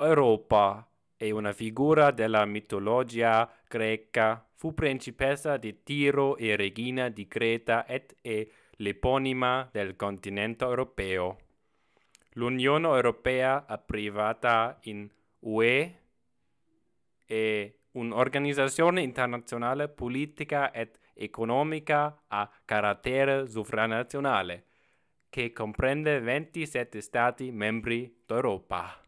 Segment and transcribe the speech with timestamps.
[0.00, 7.86] Europa è una figura della mitologia greca, fu principessa di Tiro e regina di Creta
[7.86, 11.38] ed è l'eponima del continente europeo.
[12.32, 15.08] L'Unione Europea privata in
[15.40, 16.00] UE
[17.24, 24.66] è un'organizzazione internazionale politica ed economica a carattere sovranazionale
[25.28, 29.02] che comprende 27 Stati membri d'Europa.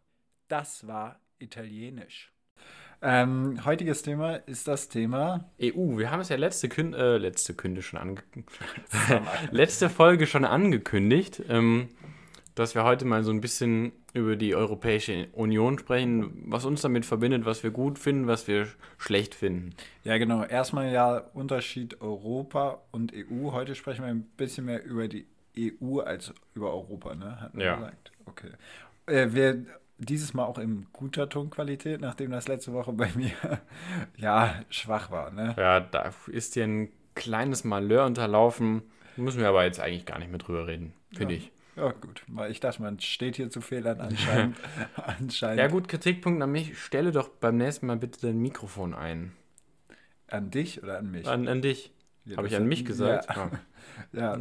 [0.51, 2.33] Das war italienisch.
[3.03, 5.97] Ähm, heutiges Thema ist das Thema EU.
[5.97, 8.17] Wir haben es ja letzte, Kün äh, letzte Künde schon ange
[9.53, 11.89] letzte Folge schon angekündigt, ähm,
[12.57, 17.07] dass wir heute mal so ein bisschen über die Europäische Union sprechen, was uns damit
[17.07, 18.67] verbindet, was wir gut finden, was wir
[18.99, 19.71] schlecht finden.
[20.03, 20.43] Ja, genau.
[20.43, 23.53] Erstmal ja Unterschied Europa und EU.
[23.53, 27.41] Heute sprechen wir ein bisschen mehr über die EU als über Europa, ne?
[27.41, 27.77] Hat man Ja.
[27.77, 28.11] gesagt.
[28.27, 28.51] Okay.
[29.07, 29.65] Äh, wir
[30.01, 33.31] dieses Mal auch in guter Tonqualität, nachdem das letzte Woche bei mir
[34.17, 35.55] ja schwach war, ne?
[35.59, 38.83] Ja, da ist dir ein kleines Malheur unterlaufen.
[39.17, 41.41] Müssen wir aber jetzt eigentlich gar nicht mehr drüber reden, finde Ja.
[41.41, 41.53] ich.
[41.77, 42.25] Ja, gut.
[42.27, 44.57] Weil ich dachte, man steht hier zu Fehlern anscheinend.
[44.97, 46.79] anscheinend Ja, gut, Kritikpunkt an mich.
[46.79, 49.33] Stelle doch beim nächsten Mal bitte dein Mikrofon ein.
[50.29, 51.27] An dich oder an mich?
[51.27, 51.93] An, an dich.
[52.25, 53.29] Ja, Habe ich an mich gesagt?
[53.37, 53.51] Ja,
[54.13, 54.39] Ja.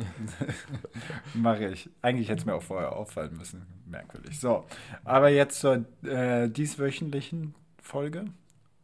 [1.34, 1.90] mache ich.
[2.02, 3.66] Eigentlich hätte es mir auch vorher auffallen müssen.
[3.86, 4.40] Merkwürdig.
[4.40, 4.66] So,
[5.04, 8.26] aber jetzt zur äh, dieswöchentlichen Folge.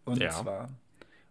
[0.05, 0.29] Und Ja.
[0.31, 0.69] zwar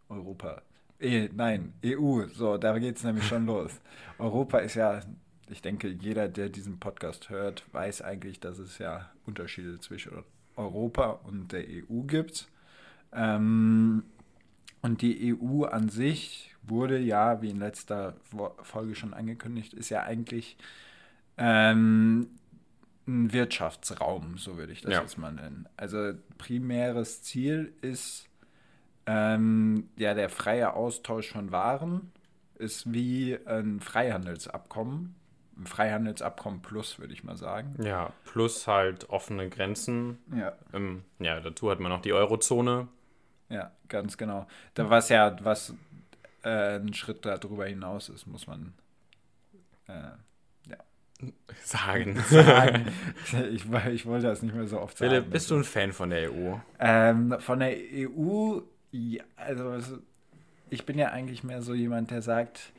[0.09, 0.63] Europa.
[1.01, 2.27] Eh, nein, EU.
[2.33, 3.73] So, da geht es nämlich schon los.
[4.19, 5.01] Europa ist ja,
[5.49, 10.25] ich denke, jeder, der diesen Podcast hört, weiß eigentlich, dass es ja Unterschiede zwischen
[10.57, 12.49] Europa und der EU gibt.
[13.13, 14.05] Ähm,
[14.85, 18.17] und die EU an sich wurde ja, wie in letzter
[18.63, 20.59] Folge schon angekündigt, ist ja eigentlich
[21.39, 22.29] ähm,
[23.09, 25.01] ein Wirtschaftsraum, so würde ich das Ja.
[25.01, 25.67] jetzt mal nennen.
[25.79, 28.29] Also primäres Ziel ist
[29.07, 32.13] ähm, ja der freie Austausch von Waren,
[32.59, 35.15] ist wie ein Freihandelsabkommen.
[35.57, 37.75] Ein Freihandelsabkommen plus, würde ich mal sagen.
[37.83, 40.19] Ja, plus halt offene Grenzen.
[40.37, 40.53] Ja.
[40.75, 42.89] Ähm, ja, dazu hat man noch die Eurozone.
[43.55, 44.49] Ja, ganz genau.
[44.75, 45.75] Da was ja, was
[46.43, 48.75] äh, ein Schritt darüber hinaus ist, muss man
[49.87, 50.11] äh,
[51.63, 52.21] Sagen.
[52.29, 52.87] sagen.
[53.53, 55.13] ich, ich wollte das nicht mehr so oft sagen.
[55.13, 56.57] Philipp, bist du ein Fan von der EU?
[56.81, 58.59] Ähm, von der EU,
[58.91, 59.99] ja, also
[60.71, 62.73] ich bin ja eigentlich mehr so jemand, der sagt,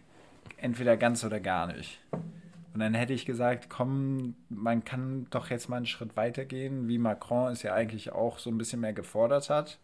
[0.58, 2.02] entweder ganz oder gar nicht.
[2.12, 6.98] Und dann hätte ich gesagt, komm, man kann doch jetzt mal einen Schritt weitergehen, wie
[6.98, 9.80] Macron es ja eigentlich auch so ein bisschen mehr gefordert hat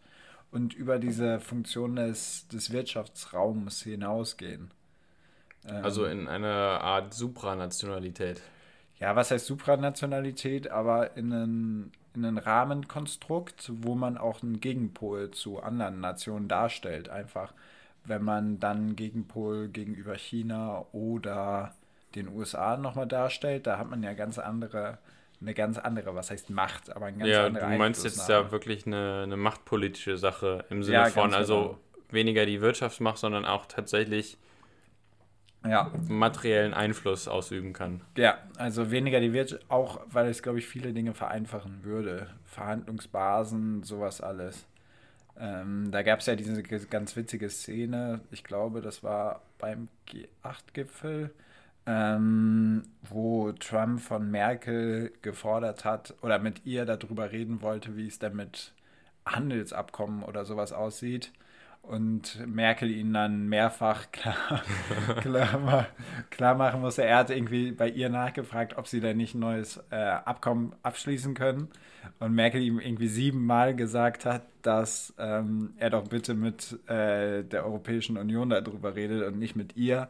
[0.52, 4.70] und über diese Funktion des, des Wirtschaftsraums hinausgehen.
[5.64, 8.40] Ähm, Also in einer Art Supranationalität.
[8.98, 15.30] ja, was heißt Supranationalität, aber in einen, in einen Rahmenkonstrukt, wo man auch einen Gegenpol
[15.32, 17.08] zu anderen Nationen darstellt.
[17.08, 17.52] Einfach,
[18.04, 21.74] wenn man dann einen Gegenpol gegenüber China oder
[22.14, 24.98] den USA nochmal darstellt, da hat man ja ganz andere,
[25.42, 28.50] eine ganz andere, was heißt Macht, aber eine ganz Ja, andere du meinst jetzt da
[28.52, 31.80] wirklich eine, eine machtpolitische Sache im Sinne Ja, von, also genau.
[32.10, 34.38] weniger die Wirtschaftsmacht, sondern auch tatsächlich
[35.64, 38.02] Ja, materiellen Einfluss ausüben kann.
[38.16, 42.28] Ja, also weniger die Wirtschaft, auch weil es, glaube ich, viele Dinge vereinfachen würde.
[42.44, 44.66] Verhandlungsbasen, sowas alles.
[45.38, 51.30] Ähm, da gab es ja diese ganz witzige Szene, ich glaube, das war beim G8-Gipfel,
[51.86, 58.18] ähm, wo Trump von Merkel gefordert hat oder mit ihr darüber reden wollte, wie es
[58.18, 58.72] denn mit
[59.26, 61.32] Handelsabkommen oder sowas aussieht.
[61.82, 64.62] Und Merkel ihn dann mehrfach klar,
[65.20, 65.86] klar,
[66.30, 67.02] klar machen musste.
[67.04, 71.34] Er hat irgendwie bei ihr nachgefragt, ob sie denn nicht ein neues äh, Abkommen abschließen
[71.34, 71.68] können.
[72.20, 77.64] Und Merkel ihm irgendwie siebenmal gesagt hat, dass ähm, er doch bitte mit äh, der
[77.64, 80.08] Europäischen Union darüber redet und nicht mit ihr,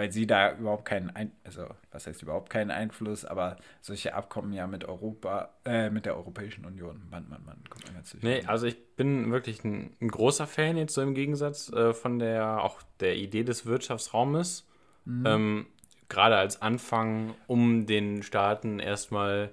[0.00, 4.54] weil sie da überhaupt keinen, Ein also was heißt überhaupt keinen Einfluss, aber solche Abkommen
[4.54, 7.02] ja mit Europa, äh, mit der Europäischen Union.
[7.10, 8.16] Mann, Mann, Mann, kommt immer zu.
[8.22, 12.18] Nee, also ich bin wirklich ein, ein großer Fan jetzt so im Gegensatz äh, von
[12.18, 14.66] der auch der Idee des Wirtschaftsraumes.
[15.06, 15.66] Ähm,
[16.08, 19.52] Gerade als Anfang, um den Staaten erstmal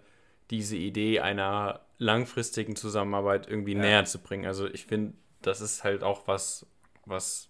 [0.50, 3.80] diese Idee einer langfristigen Zusammenarbeit irgendwie Ja.
[3.82, 4.46] näher zu bringen.
[4.46, 6.66] Also ich finde, das ist halt auch was,
[7.06, 7.50] was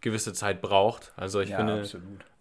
[0.00, 1.12] gewisse Zeit braucht.
[1.16, 1.84] Also ich ja, finde,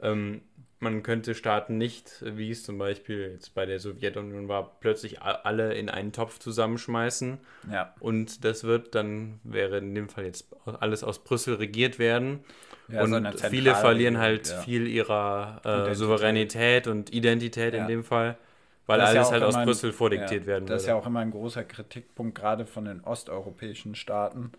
[0.01, 0.41] ähm,
[0.79, 5.73] man könnte Staaten nicht, wie es zum Beispiel jetzt bei der Sowjetunion war, plötzlich alle
[5.73, 7.39] in einen Topf zusammenschmeißen.
[7.71, 10.47] Ja, Und das wird dann, wäre in dem Fall jetzt
[10.79, 12.41] alles aus Brüssel regiert werden.
[12.87, 14.59] ja so und viele verlieren halt ja.
[14.61, 15.95] viel ihrer äh.
[15.95, 18.37] Souveränität und Identität in dem Fall.
[18.85, 21.31] weil Das alles halt aus ein- Brüssel vordiktiert werden Das ist ja auch immer ein
[21.31, 24.51] großer Kritikpunkt, gerade von den osteuropäischen Staaten.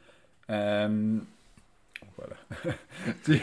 [0.48, 1.26] Ähm.
[3.26, 3.40] die,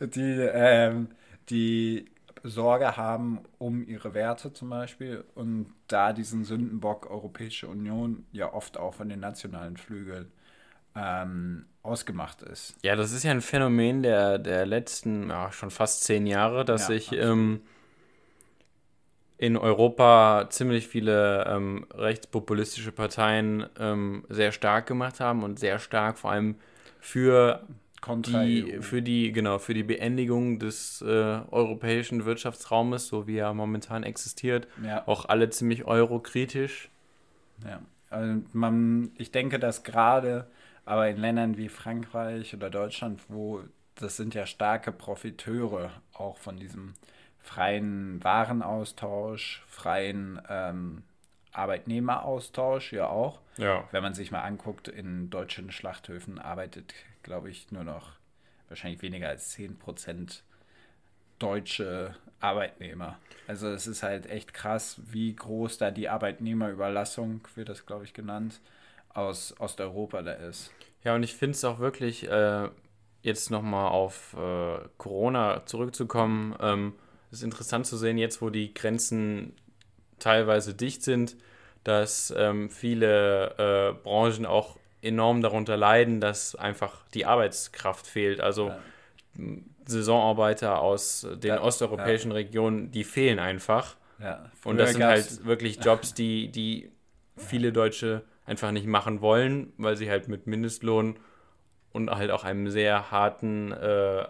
[0.00, 1.08] die, ähm,
[1.48, 2.10] die
[2.42, 8.76] Sorge haben um ihre Werte zum Beispiel und da diesen Sündenbock Europäische Union ja oft
[8.76, 10.30] auch von den nationalen Flügeln
[10.94, 12.74] ähm, ausgemacht ist.
[12.82, 16.86] Ja, das ist ja ein Phänomen der, der letzten, ja, schon fast zehn Jahre, dass
[16.86, 17.60] sich ähm,
[19.38, 26.18] in Europa ziemlich viele ähm, rechtspopulistische Parteien ähm, sehr stark gemacht haben und sehr stark
[26.18, 26.56] vor allem
[27.00, 27.62] für
[28.02, 28.82] die, EU.
[28.82, 34.68] für die, genau, für die Beendigung des äh, europäischen Wirtschaftsraumes, so wie er momentan existiert,
[34.82, 35.06] ja.
[35.06, 36.90] auch alle ziemlich eurokritisch.
[37.64, 37.80] Ja,
[38.10, 40.46] also man, ich denke, dass gerade
[40.84, 43.62] aber in Ländern wie Frankreich oder Deutschland, wo
[43.96, 46.94] das sind ja starke Profiteure auch von diesem
[47.40, 51.02] freien Warenaustausch, freien ähm,
[51.58, 53.40] Arbeitnehmeraustausch ja auch.
[53.56, 53.88] Ja.
[53.90, 58.12] Wenn man sich mal anguckt, in deutschen Schlachthöfen arbeitet, glaube ich, nur noch
[58.68, 60.42] wahrscheinlich weniger als 10%
[61.38, 63.18] deutsche Arbeitnehmer.
[63.46, 68.14] Also es ist halt echt krass, wie groß da die Arbeitnehmerüberlassung, wird das, glaube ich,
[68.14, 68.60] genannt,
[69.14, 70.72] aus Osteuropa da ist.
[71.04, 72.68] Ja, und ich finde es auch wirklich, äh,
[73.22, 76.94] jetzt nochmal auf äh, Corona zurückzukommen, ähm,
[77.30, 79.54] ist interessant zu sehen, jetzt wo die Grenzen
[80.20, 81.36] teilweise dicht sind,
[81.84, 88.40] dass ähm, viele äh, Branchen auch enorm darunter leiden, dass einfach die Arbeitskraft fehlt.
[88.40, 88.78] Also Ja.
[89.86, 93.96] Saisonarbeiter aus den Ja, osteuropäischen Regionen, die fehlen einfach.
[94.18, 96.90] Ja, Und das sind halt wirklich Jobs, die, die
[97.36, 101.18] viele Deutsche einfach nicht machen wollen, weil sie halt mit Mindestlohn
[101.92, 104.24] und halt auch einem sehr harten äh,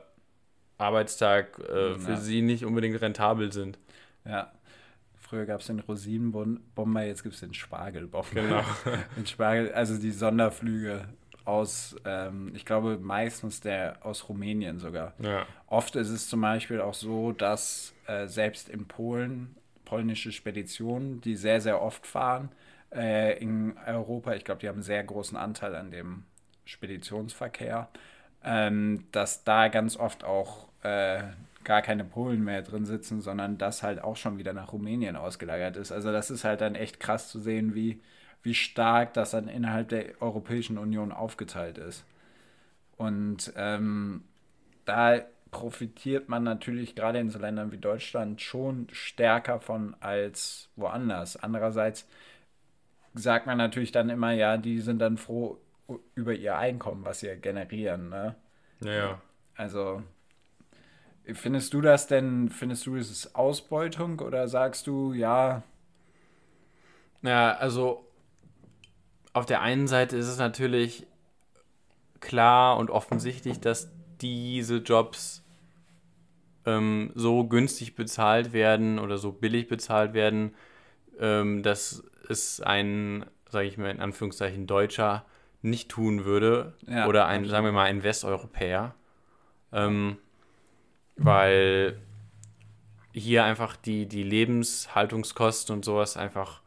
[0.77, 2.17] Arbeitstag äh, für Ja.
[2.17, 3.79] sie nicht unbedingt rentabel sind.
[4.25, 4.53] Ja.
[5.29, 8.29] Früher gab es den Rosinenbomber, jetzt gibt es den Spargelbomber.
[8.33, 8.63] Genau.
[9.17, 11.07] den Spargel, also die Sonderflüge
[11.45, 15.13] aus, ähm, ich glaube meistens der aus Rumänien sogar.
[15.19, 15.47] Ja.
[15.67, 19.55] Oft ist es zum Beispiel auch so, dass äh, selbst in Polen
[19.85, 22.51] polnische Speditionen, die sehr, sehr oft fahren
[22.95, 26.25] äh, in Europa, ich glaube, die haben einen sehr großen Anteil an dem
[26.67, 27.89] Speditionsverkehr,
[28.45, 31.23] ähm, dass da ganz oft auch äh,
[31.69, 35.77] gar keine Polen mehr drin sitzen, sondern das halt auch schon wieder nach Rumänien ausgelagert
[35.77, 35.93] ist.
[35.93, 38.01] Also das ist halt dann echt krass zu sehen, wie,
[38.43, 42.07] wie stark das dann innerhalb der Europäischen Union aufgeteilt ist.
[42.97, 44.25] Und ähm,
[44.87, 45.21] da
[45.51, 51.37] profitiert man natürlich gerade in so Ländern wie Deutschland schon stärker von als woanders.
[51.37, 52.09] Andererseits
[53.13, 55.59] sagt man natürlich dann immer, ja, die sind dann froh
[56.15, 58.09] über ihr Einkommen, was sie generieren.
[58.09, 58.37] Ne?
[58.81, 59.21] Ja.
[59.55, 60.03] Also
[61.35, 65.63] findest du das denn, findest du es ist Ausbeutung oder sagst du, ja,
[67.23, 68.05] Ja, also
[69.33, 71.07] auf der einen Seite ist es natürlich
[72.21, 73.91] klar und offensichtlich, dass
[74.21, 75.45] diese Jobs
[76.67, 80.55] ähm, so günstig bezahlt werden oder so billig bezahlt werden,
[81.19, 85.25] ähm, dass es ein, sage ich mal in Anführungszeichen, Deutscher
[85.63, 88.95] nicht tun würde Ja, oder ein, sagen wir mal, ein Westeuropäer.
[89.73, 90.19] Ähm,
[91.19, 91.99] weil
[93.13, 96.61] hier einfach die, die Lebenshaltungskosten und sowas einfach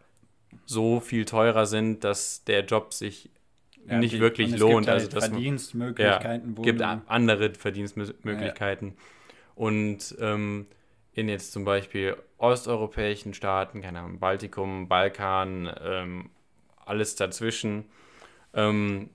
[0.65, 3.30] so viel teurer sind, dass der Job sich
[3.87, 4.85] ja, nicht die- wirklich lohnt.
[4.85, 8.95] Gibt halt also dass man, Verdienstmöglichkeiten, wo gibt andere Verdienstmöglichkeiten.
[9.56, 10.68] Und ähm,
[11.14, 16.30] in jetzt zum Beispiel osteuropäischen Staaten, keine Ahnung, Baltikum, Balkan, ähm,
[16.85, 17.85] alles dazwischen,
[18.54, 19.09] ähm,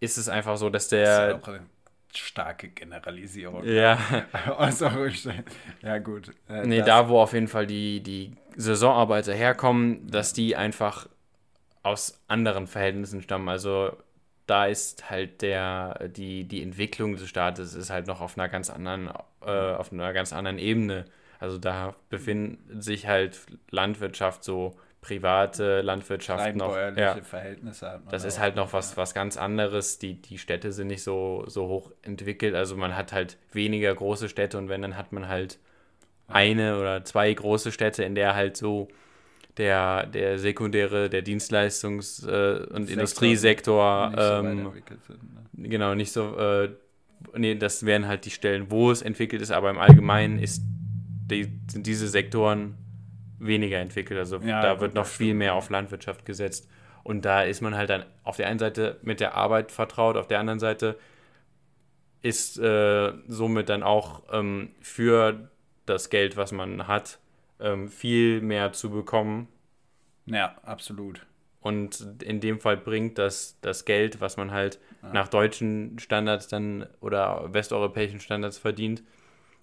[0.00, 1.42] ist es einfach so, dass Das ja der.
[1.44, 1.66] eine
[2.18, 3.64] starke Generalisierung.
[3.64, 3.98] Ja,
[4.56, 4.88] Also,
[5.82, 6.32] ja, gut.
[6.48, 11.08] Äh, nee, da wo auf jeden Fall die, die Saisonarbeiter herkommen, dass die einfach
[11.82, 13.48] aus anderen Verhältnissen stammen.
[13.48, 13.92] Also
[14.46, 18.70] da ist halt der, die, die Entwicklung des Staates ist halt noch auf einer ganz
[18.70, 19.10] anderen,
[19.42, 21.04] äh, auf einer ganz anderen Ebene.
[21.38, 23.38] Also da befinden sich halt
[23.70, 26.76] Landwirtschaft, so private Landwirtschaft rein noch.
[26.96, 30.00] Ja, Verhältnisse hat das ist halt noch was, was ganz anderes.
[30.00, 32.56] Die, die Städte sind nicht so, so hoch entwickelt.
[32.56, 35.60] Also man hat halt weniger große Städte und wenn, dann hat man halt
[36.26, 38.88] eine oder zwei große Städte, in der halt so
[39.58, 45.22] der, der sekundäre, der Dienstleistungs- äh, und Sektor Industriesektor nicht so ähm, entwickelt sind.
[45.54, 45.68] Ne?
[45.68, 46.70] genau nicht so, äh,
[47.36, 51.60] nee, das wären halt die Stellen, wo es entwickelt ist, aber im Allgemeinen ist die,
[51.70, 52.74] sind diese Sektoren
[53.38, 54.18] weniger entwickelt.
[54.18, 56.68] Also Ja, da wird noch viel mehr auf Landwirtschaft gesetzt.
[57.02, 60.26] Und da ist man halt dann auf der einen Seite mit der Arbeit vertraut, auf
[60.26, 60.98] der anderen Seite
[62.22, 65.48] ist äh, somit dann auch ähm, für
[65.84, 67.20] das Geld, was man hat,
[67.60, 69.46] ähm, viel mehr zu bekommen.
[70.26, 71.24] Ja, absolut.
[71.60, 75.12] Und in dem Fall bringt das, das Geld, was man halt ja.
[75.12, 79.02] nach deutschen Standards dann oder westeuropäischen Standards verdient,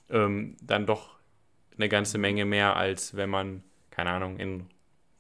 [0.10, 1.18] ähm, dann doch
[1.78, 4.68] eine ganze Menge mehr, als wenn man, keine Ahnung, in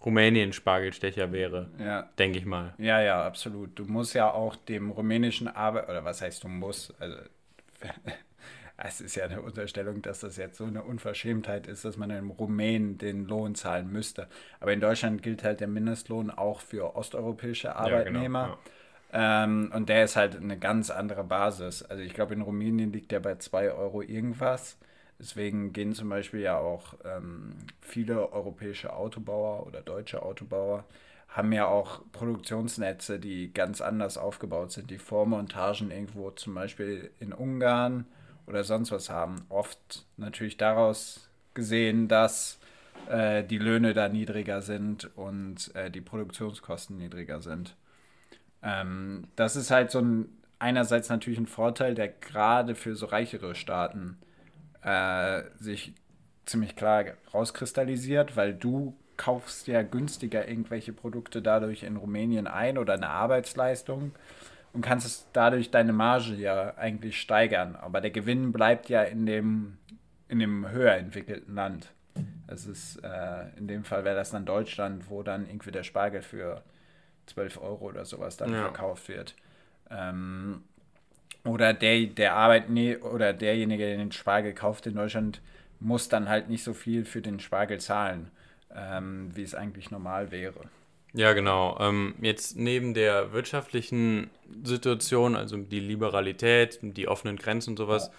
[0.05, 1.69] Rumänien Spargelstecher wäre.
[1.79, 2.09] Ja.
[2.19, 2.73] Denke ich mal.
[2.77, 3.77] Ja, ja, absolut.
[3.79, 7.17] Du musst ja auch dem rumänischen Arbeit, oder was heißt du musst, also
[8.77, 12.31] es ist ja eine Unterstellung, dass das jetzt so eine Unverschämtheit ist, dass man einem
[12.31, 14.27] Rumänen den Lohn zahlen müsste.
[14.59, 18.39] Aber in Deutschland gilt halt der Mindestlohn auch für osteuropäische Arbeitnehmer.
[18.39, 18.57] Ja, genau,
[19.13, 19.43] ja.
[19.43, 21.83] ähm, und der ist halt eine ganz andere Basis.
[21.83, 24.77] Also ich glaube, in Rumänien liegt der bei 2 Euro irgendwas.
[25.19, 30.85] Deswegen gehen zum Beispiel ja auch ähm, viele europäische Autobauer oder deutsche Autobauer
[31.29, 37.33] haben ja auch Produktionsnetze, die ganz anders aufgebaut sind, die Vormontagen irgendwo zum Beispiel in
[37.33, 38.05] Ungarn
[38.45, 39.45] oder sonst was haben.
[39.49, 42.59] Oft natürlich daraus gesehen, dass
[43.09, 47.75] äh, die Löhne da niedriger sind und äh, die Produktionskosten niedriger sind.
[48.61, 50.29] Ähm, das ist halt so ein
[50.59, 54.17] einerseits natürlich ein Vorteil, der gerade für so reichere Staaten
[54.83, 55.93] äh, sich
[56.45, 62.93] ziemlich klar rauskristallisiert, weil du kaufst ja günstiger irgendwelche Produkte dadurch in Rumänien ein oder
[62.93, 64.11] eine Arbeitsleistung
[64.73, 67.75] und kannst es dadurch deine Marge ja eigentlich steigern.
[67.75, 69.77] Aber der Gewinn bleibt ja in dem,
[70.27, 71.93] in dem höher entwickelten Land.
[72.47, 76.21] Das ist, äh, in dem Fall wäre das dann Deutschland, wo dann irgendwie der Spargel
[76.21, 76.63] für
[77.27, 78.61] 12 Euro oder sowas dann ja.
[78.61, 79.35] verkauft wird.
[79.89, 80.63] Ähm,
[81.45, 85.41] oder der, der Arbeitnehmer oder derjenige, der den Spargel kauft in Deutschland,
[85.79, 88.31] muss dann halt nicht so viel für den Spargel zahlen,
[88.73, 90.69] ähm, wie es eigentlich normal wäre.
[91.13, 91.77] Ja, genau.
[91.79, 94.31] Ähm, jetzt neben der wirtschaftlichen
[94.63, 98.09] Situation, also die Liberalität, die offenen Grenzen und sowas,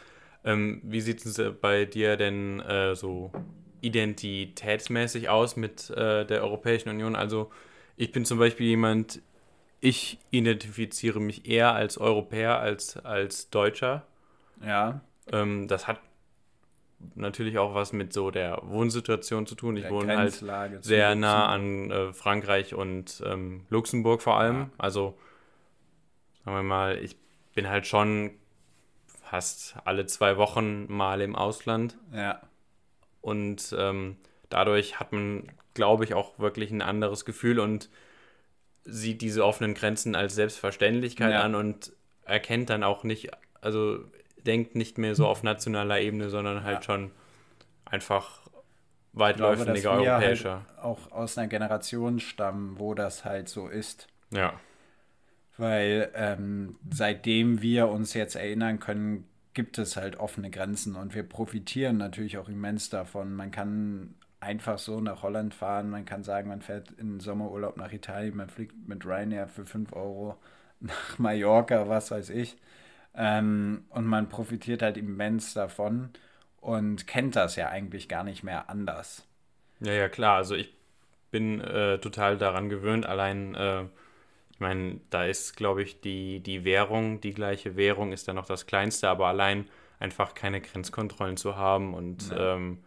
[0.45, 0.53] ja.
[0.53, 3.33] ähm, wie sieht es bei dir denn äh, so
[3.81, 7.17] identitätsmäßig aus mit äh, der Europäischen Union?
[7.17, 7.51] Also
[7.97, 9.21] ich bin zum Beispiel jemand,
[9.85, 14.07] ich identifiziere mich eher als Europäer als als Deutscher.
[14.65, 15.03] Ja.
[15.31, 16.01] Ähm, das hat
[17.15, 19.77] natürlich auch was mit so der Wohnsituation zu tun.
[19.77, 20.43] Ich der wohne halt
[20.83, 24.57] sehr nah an äh, Frankreich und ähm, Luxemburg vor allem.
[24.57, 24.71] Ja.
[24.79, 25.19] Also
[26.45, 27.19] sagen wir mal, ich
[27.55, 28.31] bin halt schon
[29.07, 31.99] fast alle zwei Wochen mal im Ausland.
[32.11, 32.41] Ja.
[33.21, 34.17] Und ähm,
[34.49, 37.91] dadurch hat man, glaube ich, auch wirklich ein anderes Gefühl und
[38.85, 41.43] sieht diese offenen Grenzen als Selbstverständlichkeit ja.
[41.43, 41.93] an und
[42.25, 43.99] erkennt dann auch nicht, also
[44.47, 46.83] denkt nicht mehr so auf nationaler Ebene, sondern halt ja.
[46.83, 47.11] schon
[47.85, 48.43] einfach
[49.13, 50.67] weitläufiger europäischer.
[50.67, 54.09] Halt auch aus einer Generation stammen, wo das halt so ist.
[54.31, 54.55] Ja.
[55.57, 61.23] Weil ähm, seitdem wir uns jetzt erinnern können, gibt es halt offene Grenzen und wir
[61.23, 63.35] profitieren natürlich auch immens davon.
[63.35, 65.91] Man kann einfach so nach Holland fahren.
[65.91, 69.93] Man kann sagen, man fährt in Sommerurlaub nach Italien, man fliegt mit Ryanair für 5
[69.93, 70.37] Euro
[70.81, 72.57] nach Mallorca, was weiß ich.
[73.17, 76.11] Ähm, und man profitiert halt immens davon
[76.61, 79.27] und kennt das ja eigentlich gar nicht mehr anders.
[79.81, 80.37] Ja, ja, klar.
[80.37, 80.75] Also ich
[81.31, 83.07] bin äh, total daran gewöhnt.
[83.07, 83.83] Allein, äh,
[84.51, 88.47] ich meine, da ist, glaube ich, die, die Währung, die gleiche Währung ist da noch
[88.47, 92.55] das Kleinste, aber allein einfach keine Grenzkontrollen zu haben und ja.
[92.55, 92.79] ähm,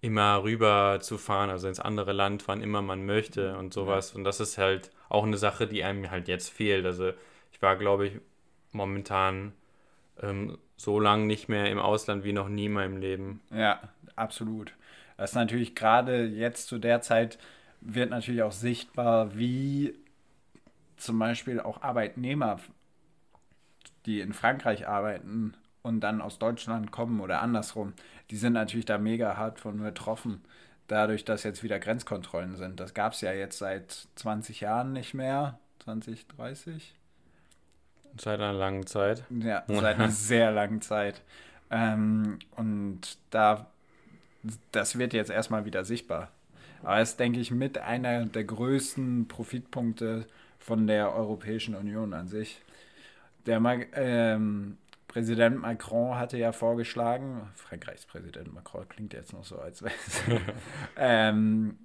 [0.00, 4.14] immer rüber zu fahren, also ins andere Land, wann immer man möchte und sowas.
[4.14, 6.84] Und das ist halt auch eine Sache, die einem halt jetzt fehlt.
[6.84, 7.12] Also
[7.52, 8.20] ich war, glaube ich,
[8.72, 9.52] momentan
[10.22, 13.40] ähm, so lange nicht mehr im Ausland wie noch nie in meinem Leben.
[13.50, 13.80] Ja,
[14.14, 14.72] absolut.
[15.16, 17.38] Das ist natürlich gerade jetzt zu der Zeit
[17.80, 19.94] wird natürlich auch sichtbar, wie
[20.96, 22.58] zum Beispiel auch Arbeitnehmer,
[24.06, 25.54] die in Frankreich arbeiten,
[25.86, 27.94] und dann aus Deutschland kommen oder andersrum,
[28.30, 30.42] die sind natürlich da mega hart von betroffen,
[30.88, 32.80] dadurch, dass jetzt wieder Grenzkontrollen sind.
[32.80, 36.94] Das gab es ja jetzt seit 20 Jahren nicht mehr, 20, 30?
[38.18, 39.24] Seit einer langen Zeit.
[39.30, 41.22] Ja, seit einer sehr langen Zeit.
[41.70, 43.66] Ähm, und da,
[44.72, 46.30] das wird jetzt erstmal wieder sichtbar.
[46.82, 50.26] Aber es ist, denke ich, mit einer der größten Profitpunkte
[50.58, 52.60] von der Europäischen Union an sich.
[53.46, 53.60] Der
[53.94, 54.78] ähm,
[55.08, 60.22] Präsident Macron hatte ja vorgeschlagen, Frankreichs Präsident Macron klingt jetzt noch so, als wäre es,
[60.96, 61.78] ähm,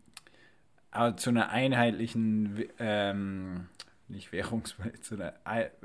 [0.92, 3.68] aber zu einer einheitlichen, ähm,
[4.08, 5.34] nicht Währungspolitik, zu einer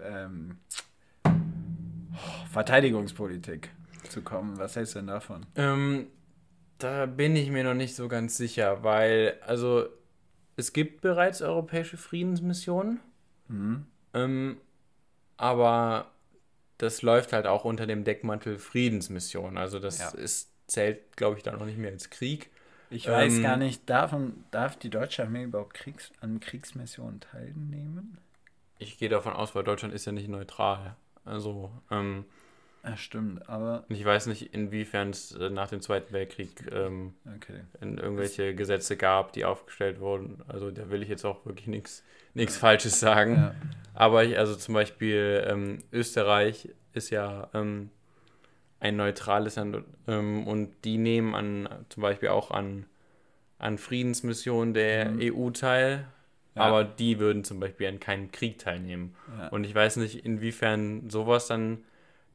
[0.02, 0.58] ähm,
[2.50, 3.70] Verteidigungspolitik
[4.08, 4.58] zu kommen.
[4.58, 5.46] Was hältst du denn davon?
[5.54, 6.06] Ähm,
[6.78, 9.86] da bin ich mir noch nicht so ganz sicher, weil, also,
[10.56, 13.00] es gibt bereits europäische Friedensmissionen,
[13.48, 13.86] mhm.
[14.14, 14.56] ähm,
[15.36, 16.10] aber
[16.78, 19.58] das läuft halt auch unter dem Deckmantel Friedensmission.
[19.58, 20.10] Also das ja.
[20.10, 22.50] ist, zählt, glaube ich, da noch nicht mehr als Krieg.
[22.90, 24.14] Ich weiß ähm, gar nicht, darf,
[24.50, 28.18] darf die deutsche Armee überhaupt Kriegs, an Kriegsmissionen teilnehmen?
[28.78, 30.96] Ich gehe davon aus, weil Deutschland ist ja nicht neutral.
[31.24, 32.24] Also, ähm,
[32.84, 33.84] ja, stimmt, aber.
[33.88, 37.62] Ich weiß nicht, inwiefern es äh, nach dem Zweiten Weltkrieg ähm, okay.
[37.80, 40.42] irgendwelche das Gesetze gab, die aufgestellt wurden.
[40.46, 42.04] Also da will ich jetzt auch wirklich nichts
[42.34, 42.46] ja.
[42.46, 43.34] Falsches sagen.
[43.34, 43.54] Ja.
[43.96, 47.90] Aber ich, also zum Beispiel ähm, Österreich ist ja ähm,
[48.78, 52.84] ein neutrales Land ähm, und die nehmen an zum Beispiel auch an,
[53.58, 55.20] an Friedensmissionen der mhm.
[55.22, 56.06] EU teil.
[56.54, 56.62] Ja.
[56.62, 59.14] Aber die würden zum Beispiel an keinem Krieg teilnehmen.
[59.50, 61.84] Und ich weiß nicht, inwiefern sowas dann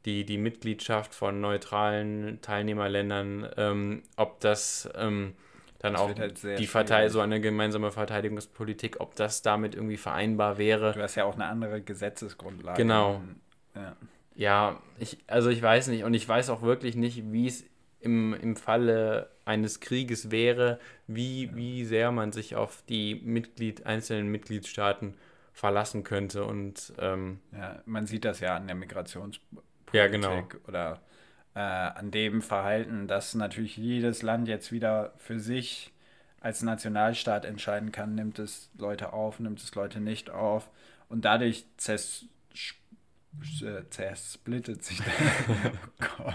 [0.06, 5.34] die, die Mitgliedschaft von neutralen Teilnehmerländern, ähm, ob das ähm,
[5.82, 10.58] dann das auch halt die Partei, so eine gemeinsame Verteidigungspolitik, ob das damit irgendwie vereinbar
[10.60, 10.94] wäre.
[10.94, 12.78] Du hast ja auch eine andere Gesetzesgrundlage.
[12.78, 13.22] Genau.
[13.74, 13.96] Ja,
[14.36, 17.64] ja ich, also ich weiß nicht und ich weiß auch wirklich nicht, wie es
[18.00, 21.56] im, im Falle eines Krieges wäre, wie, ja.
[21.56, 25.16] wie sehr man sich auf die Mitglied, einzelnen Mitgliedstaaten
[25.52, 26.46] verlassen könnte.
[26.46, 30.44] Und ähm, ja, man sieht das ja an der Migrationspolitik ja, genau.
[30.68, 31.02] oder
[31.56, 35.92] äh, an dem Verhalten, dass natürlich jedes Land jetzt wieder für sich
[36.40, 40.70] als Nationalstaat entscheiden kann, nimmt es Leute auf, nimmt es Leute nicht auf
[41.08, 41.66] und dadurch
[43.62, 46.32] äh, zersplittet sich das, oh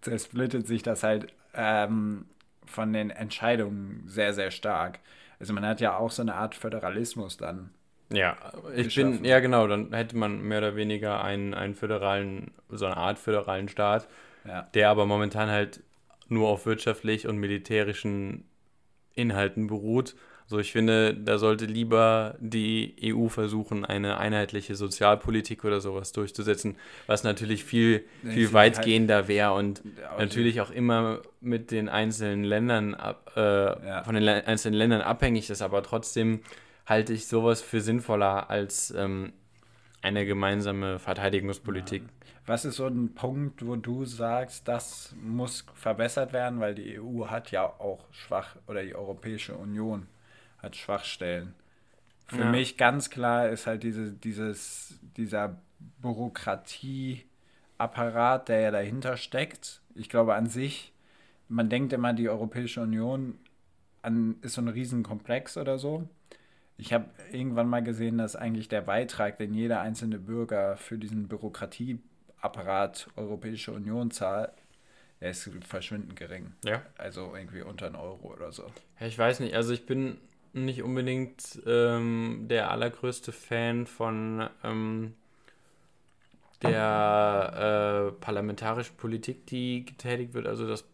[0.00, 2.26] zersplittet sich das halt ähm,
[2.64, 5.00] von den Entscheidungen sehr, sehr stark.
[5.38, 7.70] Also man hat ja auch so eine Art Föderalismus dann.
[8.10, 8.36] Ja,
[8.74, 9.18] ich geschaffen.
[9.18, 13.18] bin, ja genau, dann hätte man mehr oder weniger einen, einen föderalen, so eine Art
[13.18, 14.08] föderalen Staat,
[14.46, 14.62] ja.
[14.74, 15.82] der aber momentan halt
[16.28, 18.44] nur auf wirtschaftlich und militärischen
[19.14, 20.14] Inhalten beruht.
[20.44, 26.76] Also ich finde, da sollte lieber die EU versuchen, eine einheitliche Sozialpolitik oder sowas durchzusetzen,
[27.06, 29.82] was natürlich viel, viel weitgehender halt wäre und
[30.18, 32.94] natürlich auch immer mit den einzelnen Ländern,
[33.34, 34.04] äh, ja.
[34.04, 36.40] von den einzelnen Ländern abhängig ist, aber trotzdem
[36.92, 39.32] halte ich sowas für sinnvoller als ähm,
[40.02, 42.02] eine gemeinsame Verteidigungspolitik.
[42.44, 47.28] Was ist so ein Punkt, wo du sagst, das muss verbessert werden, weil die EU
[47.28, 50.06] hat ja auch schwach oder die Europäische Union
[50.58, 51.54] hat Schwachstellen.
[52.26, 52.50] Für ja.
[52.50, 55.62] mich ganz klar ist halt diese, dieses, dieser
[56.00, 59.80] Bürokratieapparat, der ja dahinter steckt.
[59.94, 60.92] Ich glaube an sich,
[61.48, 63.38] man denkt immer, die Europäische Union
[64.02, 66.06] an, ist so ein Riesenkomplex oder so.
[66.76, 71.28] Ich habe irgendwann mal gesehen, dass eigentlich der Beitrag, den jeder einzelne Bürger für diesen
[71.28, 74.52] Bürokratieapparat Europäische Union zahlt,
[75.20, 76.52] der ist verschwindend gering.
[76.64, 76.82] Ja.
[76.98, 78.64] Also irgendwie unter einen Euro oder so.
[78.98, 79.54] Ja, ich weiß nicht.
[79.54, 80.18] Also ich bin
[80.52, 85.14] nicht unbedingt ähm, der allergrößte Fan von ähm,
[86.62, 90.46] der äh, parlamentarischen Politik, die getätigt wird.
[90.46, 90.84] Also das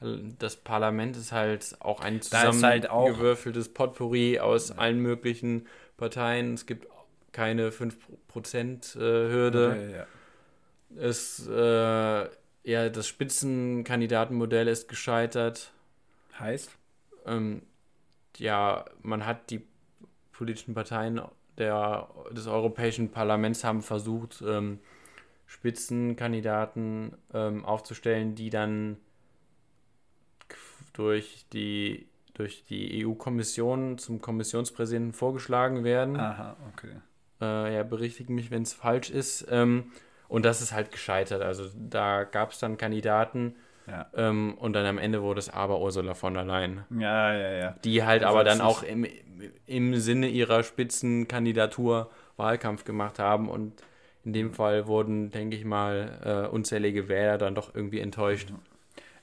[0.00, 4.76] das Parlament ist halt auch ein zusammengewürfeltes halt Potpourri aus ja.
[4.76, 6.54] allen möglichen Parteien.
[6.54, 6.86] Es gibt
[7.32, 9.70] keine 5%-Hürde.
[9.70, 10.06] Okay, ja.
[11.02, 12.28] Es, äh,
[12.70, 15.72] ja, das Spitzenkandidatenmodell ist gescheitert.
[16.38, 16.70] Heißt?
[17.24, 17.62] Ähm,
[18.36, 19.66] ja, man hat die
[20.32, 21.22] politischen Parteien
[21.56, 24.80] der, des Europäischen Parlaments haben versucht, ähm,
[25.46, 28.98] Spitzenkandidaten ähm, aufzustellen, die dann
[30.96, 36.16] durch die, durch die EU-Kommission zum Kommissionspräsidenten vorgeschlagen werden.
[36.16, 36.96] Aha, okay.
[37.40, 39.46] Äh, ja, berichtige mich, wenn es falsch ist.
[39.50, 39.92] Ähm,
[40.28, 41.42] und das ist halt gescheitert.
[41.42, 43.54] Also da gab es dann Kandidaten
[43.86, 44.06] ja.
[44.14, 46.84] ähm, und dann am Ende wurde es aber Ursula von der Leyen.
[46.90, 47.76] Ja, ja, ja.
[47.84, 49.06] Die halt also aber dann auch im,
[49.66, 53.82] im Sinne ihrer Spitzenkandidatur Wahlkampf gemacht haben und
[54.24, 58.50] in dem Fall wurden, denke ich mal, äh, unzählige Wähler dann doch irgendwie enttäuscht.
[58.50, 58.58] Mhm.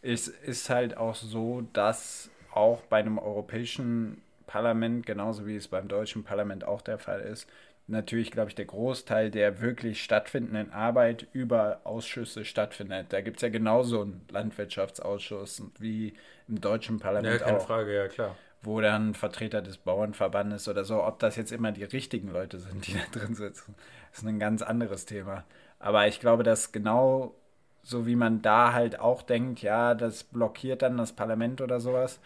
[0.03, 5.87] Es ist halt auch so, dass auch bei einem europäischen Parlament, genauso wie es beim
[5.87, 7.49] deutschen Parlament auch der Fall ist,
[7.87, 13.07] natürlich, glaube ich, der Großteil der wirklich stattfindenden Arbeit über Ausschüsse stattfindet.
[13.09, 16.13] Da gibt es ja genauso einen Landwirtschaftsausschuss wie
[16.47, 17.39] im deutschen Parlament.
[17.39, 18.35] Ja, keine auch, Frage, ja klar.
[18.61, 22.87] Wo dann Vertreter des Bauernverbandes oder so, ob das jetzt immer die richtigen Leute sind,
[22.87, 23.75] die da drin sitzen,
[24.13, 25.43] ist ein ganz anderes Thema.
[25.79, 27.35] Aber ich glaube, dass genau
[27.83, 32.19] so wie man da halt auch denkt, ja, das blockiert dann das Parlament oder sowas,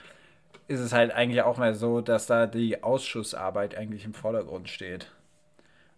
[0.68, 5.12] ist es halt eigentlich auch mal so, dass da die Ausschussarbeit eigentlich im Vordergrund steht.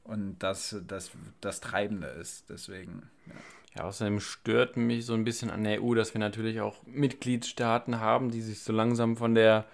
[0.03, 2.49] Und das das, das Treibende ist.
[2.49, 3.09] Deswegen.
[3.27, 3.33] Ja.
[3.75, 7.99] Ja, außerdem stört mich so ein bisschen an der EU, dass wir natürlich auch Mitgliedstaaten
[7.99, 9.65] haben, die sich so langsam von der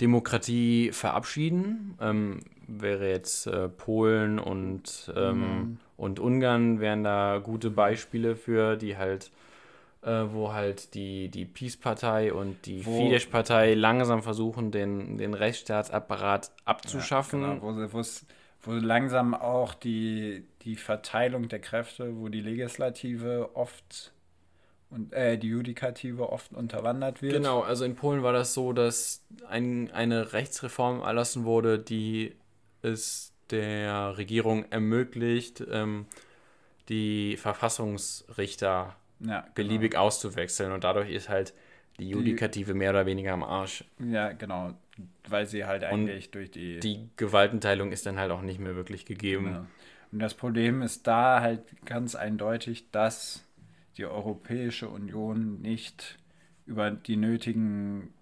[0.00, 1.98] Demokratie verabschieden.
[2.00, 5.78] Ähm, wäre jetzt äh, Polen und, ähm, mhm.
[5.96, 9.30] und Ungarn wären da gute Beispiele für, die halt
[10.04, 17.40] äh, wo halt die, die Peace-Partei und die Fidesz-Partei langsam versuchen, den, den Rechtsstaatsapparat abzuschaffen.
[17.40, 18.02] Ja, genau, wo,
[18.62, 24.12] wo langsam auch die, die Verteilung der Kräfte, wo die Legislative oft
[24.90, 27.32] und äh, die Judikative oft unterwandert wird.
[27.32, 32.36] Genau, also in Polen war das so, dass ein, eine Rechtsreform erlassen wurde, die
[32.84, 36.06] es der Regierung ermöglicht, ähm,
[36.88, 39.52] die Verfassungsrichter ja, genau.
[39.54, 40.72] beliebig auszuwechseln.
[40.72, 41.54] Und dadurch ist halt
[41.98, 43.84] die Judikative die, mehr oder weniger am Arsch.
[43.98, 44.74] Ja, genau.
[45.28, 46.80] Weil sie halt eigentlich und durch die.
[46.80, 49.46] Die Gewaltenteilung ist dann halt auch nicht mehr wirklich gegeben.
[49.46, 49.66] Ja.
[50.12, 53.44] Und das Problem ist da halt ganz eindeutig, dass
[53.96, 56.18] die Europäische Union nicht
[56.66, 58.12] über die nötigen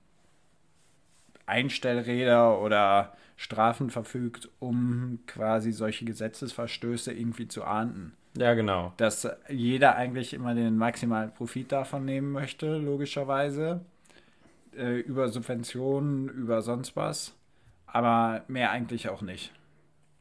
[1.53, 8.15] Einstellräder oder Strafen verfügt, um quasi solche Gesetzesverstöße irgendwie zu ahnden.
[8.37, 8.95] Ja, genau.
[8.97, 13.85] Dass jeder eigentlich immer den maximalen Profit davon nehmen möchte, logischerweise.
[14.75, 17.35] Äh, über Subventionen, über sonst was.
[17.87, 19.53] Aber mehr eigentlich auch nicht.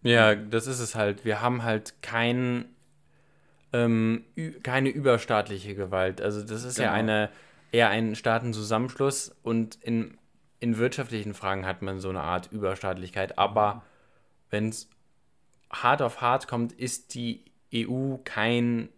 [0.04, 1.24] Ja, das ist es halt.
[1.24, 2.66] Wir haben halt kein,
[3.72, 4.26] ähm,
[4.64, 6.20] keine überstaatliche Gewalt.
[6.20, 6.90] Also das ist genau.
[6.90, 7.30] ja eine
[7.72, 10.18] eher ein Staatenzusammenschluss und in,
[10.62, 13.38] in wirtschaftlichen Fragen hat man so eine Art Überstaatlichkeit.
[13.38, 13.82] Aber mhm.
[14.52, 14.90] wenn es
[15.72, 17.44] hart auf hart kommt, ist die
[17.74, 18.90] EU kein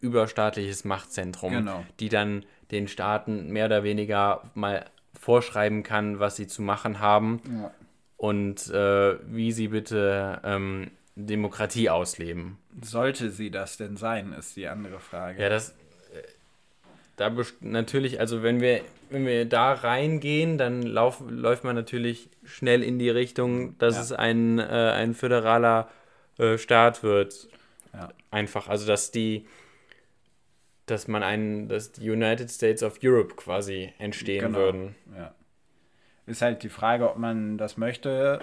[0.00, 1.86] überstaatliches Machtzentrum, genau.
[2.00, 7.40] die dann den Staaten mehr oder weniger mal vorschreiben kann, was sie zu machen haben
[7.48, 7.70] ja.
[8.16, 12.58] und äh, wie sie bitte ähm, Demokratie ausleben.
[12.82, 15.40] Sollte sie das denn sein, ist die andere Frage.
[15.40, 15.74] Ja, das äh,
[17.16, 22.82] da natürlich, also wenn wir wenn wir da reingehen, dann lauf, läuft man natürlich schnell
[22.82, 24.02] in die Richtung, dass ja.
[24.02, 25.88] es ein, äh, ein föderaler
[26.38, 27.48] äh, Staat wird.
[27.92, 28.08] Ja.
[28.30, 29.46] Einfach, also dass die,
[30.86, 34.58] dass man einen, dass die United States of Europe quasi entstehen genau.
[34.58, 34.94] würden.
[35.16, 35.34] Ja.
[36.26, 38.40] Ist halt die Frage, ob man das möchte,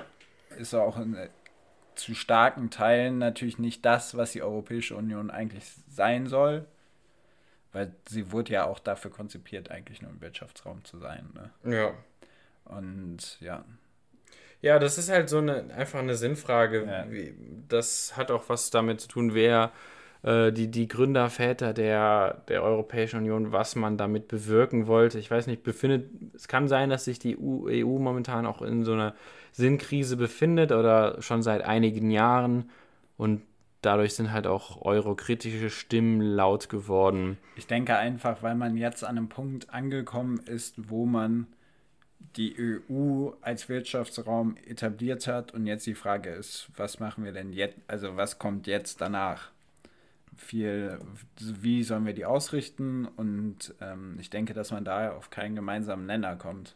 [0.58, 1.18] ist auch in,
[1.96, 6.66] zu starken Teilen natürlich nicht das, was die Europäische Union eigentlich sein soll.
[7.74, 11.30] Weil sie wurde ja auch dafür konzipiert, eigentlich nur ein Wirtschaftsraum zu sein.
[11.34, 11.76] Ne?
[11.76, 11.94] Ja.
[12.66, 13.66] Und ja,
[14.64, 16.86] ja, das ist halt so eine einfach eine Sinnfrage.
[16.86, 17.06] Ja.
[17.68, 19.74] Das hat auch was damit zu tun, wer
[20.24, 25.20] äh, die, die Gründerväter der, der Europäischen Union, was man damit bewirken wollte.
[25.20, 28.86] Ich weiß nicht, befindet, es kann sein, dass sich die EU, EU momentan auch in
[28.86, 29.16] so einer
[29.52, 32.70] Sinnkrise befindet oder schon seit einigen Jahren
[33.18, 33.42] und
[33.86, 37.38] dadurch sind halt auch eurokritische Stimmen laut geworden.
[37.56, 41.48] Ich denke einfach, weil man jetzt an einem Punkt angekommen ist, wo man
[42.36, 47.54] die EU als Wirtschaftsraum etabliert hat und jetzt die Frage ist, was machen wir denn
[47.54, 49.52] jetzt, also was kommt jetzt danach?
[50.36, 50.98] Viel,
[51.40, 53.06] wie sollen wir die ausrichten?
[53.06, 56.76] Und ähm, ich denke, dass man da auf keinen gemeinsamen Nenner kommt.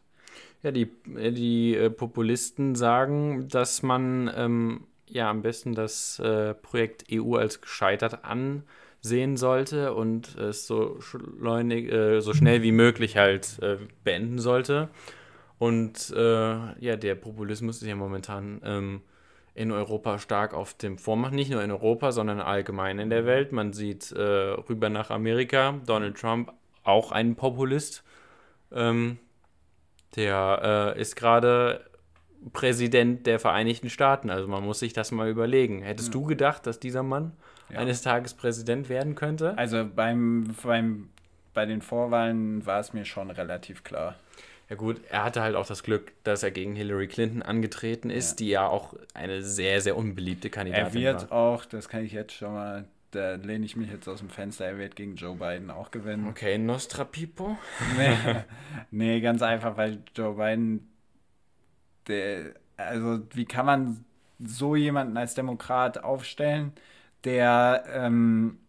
[0.62, 7.06] Ja, die, die äh, Populisten sagen, dass man ähm, ja am besten das äh, Projekt
[7.12, 13.60] EU als gescheitert ansehen sollte und es so, schleunig, äh, so schnell wie möglich halt
[13.62, 14.90] äh, beenden sollte.
[15.60, 19.02] Und äh, ja, der Populismus ist ja momentan ähm,
[19.56, 21.36] in Europa stark auf dem Vormachen.
[21.36, 23.52] Nicht nur in Europa, sondern allgemein in der Welt.
[23.52, 28.04] Man sieht äh, rüber nach Amerika, Donald Trump, auch ein Populist.
[28.72, 29.18] Ähm,
[30.16, 31.87] der äh, ist gerade
[32.54, 34.30] Präsident der Vereinigten Staaten.
[34.30, 35.82] Also man muss sich das mal überlegen.
[35.82, 36.14] Hättest ja.
[36.14, 37.34] du gedacht, dass dieser Mann
[37.70, 37.80] ja.
[37.80, 39.58] eines Tages Präsident werden könnte?
[39.58, 41.10] Also beim, beim,
[41.54, 44.16] bei den Vorwahlen war es mir schon relativ klar.
[44.70, 48.32] Ja gut, er hatte halt auch das Glück, dass er gegen Hillary Clinton angetreten ist,
[48.32, 48.36] ja.
[48.36, 51.02] die ja auch eine sehr, sehr unbeliebte Kandidatin war.
[51.02, 51.38] Er wird war.
[51.38, 54.66] auch, das kann ich jetzt schon mal, da lehne ich mich jetzt aus dem Fenster,
[54.66, 56.28] er wird gegen Joe Biden auch gewinnen.
[56.28, 57.58] Okay, Nostra Pipo?
[57.98, 58.18] nee,
[58.92, 60.90] nee, ganz einfach, weil Joe Biden,
[62.08, 64.06] der, also wie kann man
[64.40, 66.74] so jemanden als Demokrat aufstellen,
[67.24, 68.60] der ähm,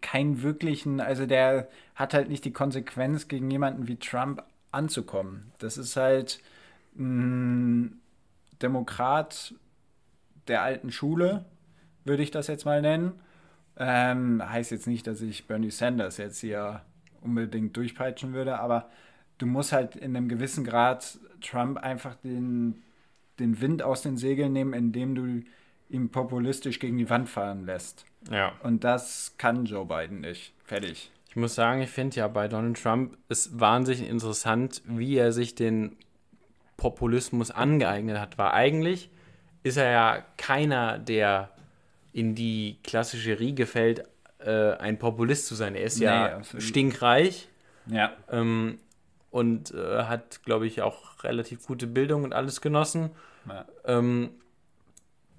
[0.00, 5.52] keinen wirklichen, also der hat halt nicht die Konsequenz gegen jemanden wie Trump anzukommen.
[5.58, 6.40] Das ist halt
[6.96, 8.00] ein
[8.62, 9.54] Demokrat
[10.48, 11.44] der alten Schule,
[12.04, 13.12] würde ich das jetzt mal nennen.
[13.76, 16.82] Ähm, heißt jetzt nicht, dass ich Bernie Sanders jetzt hier
[17.20, 18.90] unbedingt durchpeitschen würde, aber
[19.42, 22.80] du musst halt in einem gewissen Grad Trump einfach den,
[23.40, 25.42] den Wind aus den Segeln nehmen, indem du
[25.90, 28.06] ihn populistisch gegen die Wand fahren lässt.
[28.30, 28.52] Ja.
[28.62, 30.54] Und das kann Joe Biden nicht.
[30.64, 31.10] Fertig.
[31.28, 35.56] Ich muss sagen, ich finde ja bei Donald Trump ist wahnsinnig interessant, wie er sich
[35.56, 35.96] den
[36.76, 38.38] Populismus angeeignet hat.
[38.38, 39.10] Weil eigentlich
[39.64, 41.50] ist er ja keiner, der
[42.12, 44.04] in die klassische Riege fällt,
[44.38, 45.74] äh, ein Populist zu sein.
[45.74, 46.62] Er ist nee, ja absolut.
[46.62, 47.48] stinkreich.
[47.86, 48.12] Ja.
[48.30, 48.78] Ähm,
[49.32, 53.10] und äh, hat, glaube ich, auch relativ gute Bildung und alles genossen.
[53.48, 53.64] Ja.
[53.84, 54.30] Ähm,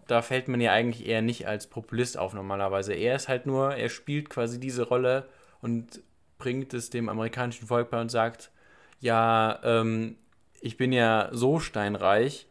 [0.07, 2.93] da fällt man ja eigentlich eher nicht als Populist auf normalerweise.
[2.93, 5.27] Er ist halt nur, er spielt quasi diese Rolle
[5.61, 6.01] und
[6.39, 8.51] bringt es dem amerikanischen Volk bei und sagt,
[8.99, 10.17] ja, ähm,
[10.59, 12.47] ich bin ja so steinreich,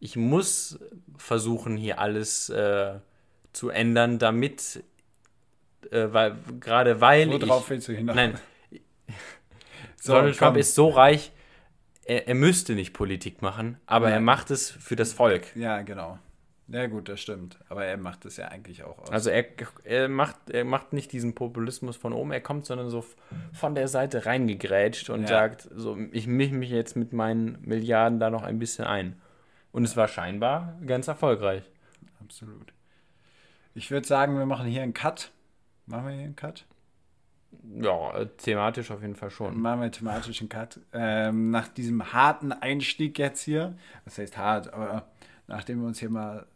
[0.00, 0.78] ich muss
[1.16, 2.98] versuchen, hier alles äh,
[3.52, 4.84] zu ändern, damit,
[5.90, 7.70] äh, weil, gerade weil Worauf ich...
[7.70, 8.14] willst du hinaus?
[8.14, 8.38] Nein,
[10.04, 11.32] so, Donald Trump ist so reich,
[12.04, 14.16] er, er, müsste nicht Politik machen, aber ja.
[14.16, 15.56] er macht es für das Volk.
[15.56, 16.18] Ja, genau.
[16.68, 17.58] Ja, gut, das stimmt.
[17.68, 19.10] Aber er macht es ja eigentlich auch aus.
[19.10, 19.44] Also er,
[19.84, 23.04] er, macht, er macht nicht diesen Populismus von oben, er kommt, sondern so
[23.52, 25.28] von der Seite reingegrätscht und ja.
[25.28, 29.20] sagt, so, ich mische mich jetzt mit meinen Milliarden da noch ein bisschen ein.
[29.72, 31.64] Und es war scheinbar ganz erfolgreich.
[32.20, 32.72] Absolut.
[33.74, 35.32] Ich würde sagen, wir machen hier einen Cut.
[35.86, 36.64] Machen wir hier einen Cut?
[37.80, 39.60] Ja, thematisch auf jeden Fall schon.
[39.60, 40.80] Machen wir thematisch einen Cut.
[40.92, 45.06] Ähm, nach diesem harten Einstieg jetzt hier, das heißt hart, aber
[45.46, 46.46] nachdem wir uns hier mal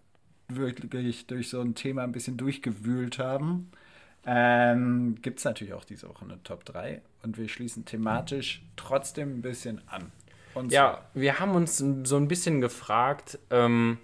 [0.48, 3.70] wirklich durch so ein Thema ein bisschen durchgewühlt haben,
[4.26, 9.38] ähm, gibt es natürlich auch diese Woche eine Top 3 und wir schließen thematisch trotzdem
[9.38, 10.12] ein bisschen an.
[10.54, 13.98] Und ja, wir haben uns so ein bisschen gefragt, ähm,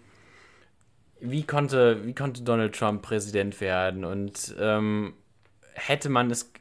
[1.21, 5.15] wie, konnte, wie konnte Donald Trump Präsident werden und ähm,
[5.75, 6.53] hätte man es,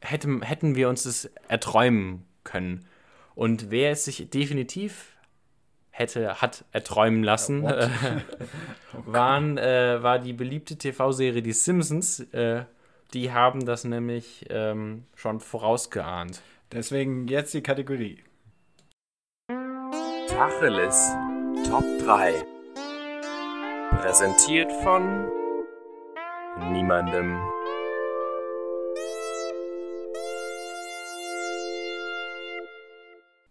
[0.00, 2.86] hätte, hätten wir uns das erträumen können.
[3.34, 5.16] Und wer es sich definitiv
[5.90, 7.88] hätte, hat erträumen lassen, äh,
[8.92, 12.20] waren, äh, war die beliebte TV-Serie Die Simpsons.
[12.32, 12.64] Äh,
[13.14, 16.42] die haben das nämlich ähm, schon vorausgeahnt.
[16.72, 18.22] Deswegen jetzt die Kategorie.
[20.28, 21.10] Tacheles
[21.68, 22.34] Top 3.
[23.90, 25.28] Präsentiert von
[26.70, 27.38] niemandem.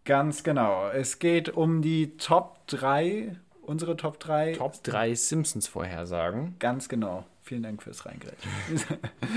[0.08, 0.88] Ganz genau.
[0.88, 4.54] Es geht um die Top 3, unsere Top 3.
[4.54, 6.56] Top 3 Simpsons-Vorhersagen.
[6.60, 7.26] Ganz genau.
[7.44, 8.50] Vielen Dank fürs Reingreifen.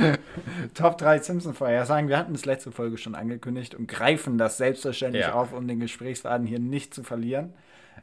[0.75, 2.09] Top 3 Simpsons-Vorhersagen.
[2.09, 5.33] Wir hatten das letzte Folge schon angekündigt und greifen das selbstverständlich ja.
[5.33, 7.53] auf, um den Gesprächsfaden hier nicht zu verlieren.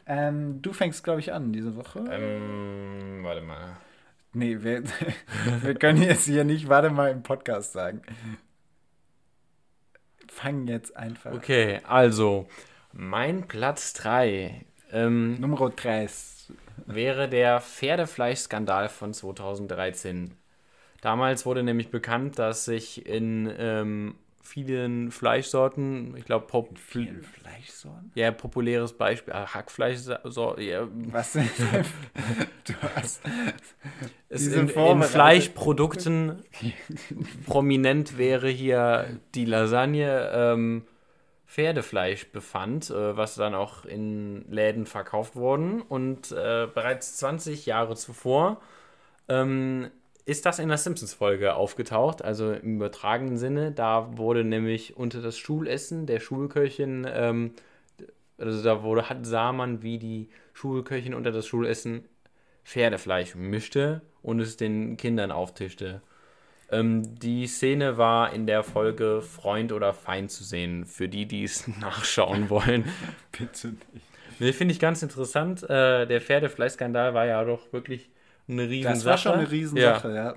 [0.05, 2.03] Ähm, du fängst, glaube ich, an diese Woche.
[2.11, 3.77] Ähm, warte mal.
[4.33, 4.83] Nee, wir,
[5.61, 8.01] wir können jetzt hier nicht, warte mal, im Podcast sagen
[10.37, 11.33] fangen jetzt einfach.
[11.33, 12.47] Okay, also
[12.93, 14.65] mein Platz 3.
[14.91, 16.07] Ähm, Nummer 3
[16.85, 20.35] wäre der Pferdefleischskandal von 2013.
[21.01, 24.15] Damals wurde nämlich bekannt, dass sich in ähm,
[24.47, 28.11] vielen Fleischsorten, ich glaube, Pop vielen Fleischsorten?
[28.15, 30.87] Ja, populäres Beispiel, äh, Hackfleisch, so, ja.
[31.11, 31.41] Was du
[32.95, 33.21] hast
[34.29, 36.43] es in, in Fleischprodukten
[37.45, 40.83] prominent wäre hier die Lasagne ähm,
[41.45, 47.95] Pferdefleisch befand, äh, was dann auch in Läden verkauft wurden und äh, bereits 20 Jahre
[47.95, 48.61] zuvor
[49.29, 49.89] ähm,
[50.27, 53.71] ist das in der Simpsons-Folge aufgetaucht, also im übertragenen Sinne.
[53.71, 57.53] Da wurde nämlich unter das Schulessen der Schulköchin, ähm,
[58.37, 62.03] also da wurde, hat, sah man, wie die Schulköchin unter das Schulessen
[62.65, 66.01] Pferdefleisch mischte und es den Kindern auftischte.
[66.69, 71.45] Ähm, die Szene war in der Folge Freund oder Feind zu sehen, für die, die
[71.45, 72.83] es nachschauen wollen.
[73.31, 74.05] Bitte nicht.
[74.39, 75.63] Nee, finde ich ganz interessant.
[75.63, 78.09] Äh, der Pferdefleischskandal war ja doch wirklich
[78.47, 78.95] eine Riesensache.
[78.95, 80.33] Das war schon eine Riesensache, ja.
[80.33, 80.35] ja.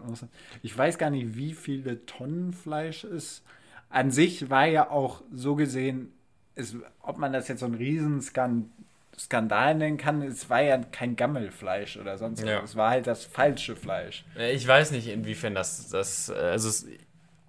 [0.63, 3.43] Ich weiß gar nicht, wie viele Tonnen Fleisch es
[3.91, 6.13] an sich war ja auch so gesehen,
[6.55, 11.97] es, ob man das jetzt so ein Riesenskandal nennen kann, es war ja kein Gammelfleisch
[11.97, 12.63] oder sonst ja.
[12.63, 12.71] was.
[12.71, 14.25] Es war halt das falsche Fleisch.
[14.53, 16.87] Ich weiß nicht, inwiefern das, das also es,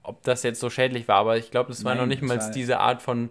[0.04, 2.39] ob das jetzt so schädlich war, aber ich glaube, es war Nein, noch nicht mal
[2.54, 3.30] diese Art von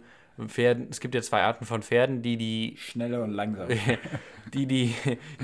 [0.49, 3.69] Pferden, es gibt ja zwei Arten von Pferden, die die schnelle und langsam,
[4.55, 4.95] die die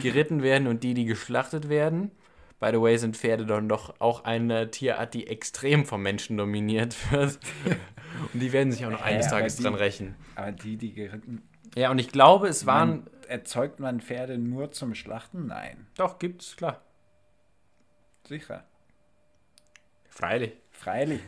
[0.01, 2.11] geritten werden und die die geschlachtet werden.
[2.59, 6.97] By the way sind Pferde dann doch auch eine Tierart, die extrem vom Menschen dominiert
[7.13, 7.39] wird.
[8.33, 10.15] und die werden sich auch noch eines Tages die, dran rächen.
[10.37, 11.43] Aber die, die geritten.
[11.77, 12.89] Ja, und ich glaube, es waren.
[12.89, 15.49] Man, erzeugt man Pferde nur zum Schlachten?
[15.49, 15.87] Nein.
[15.97, 16.81] Doch, gibt's, klar.
[18.27, 18.65] Sicher.
[20.09, 20.53] Freilich.
[20.71, 21.21] Freilich.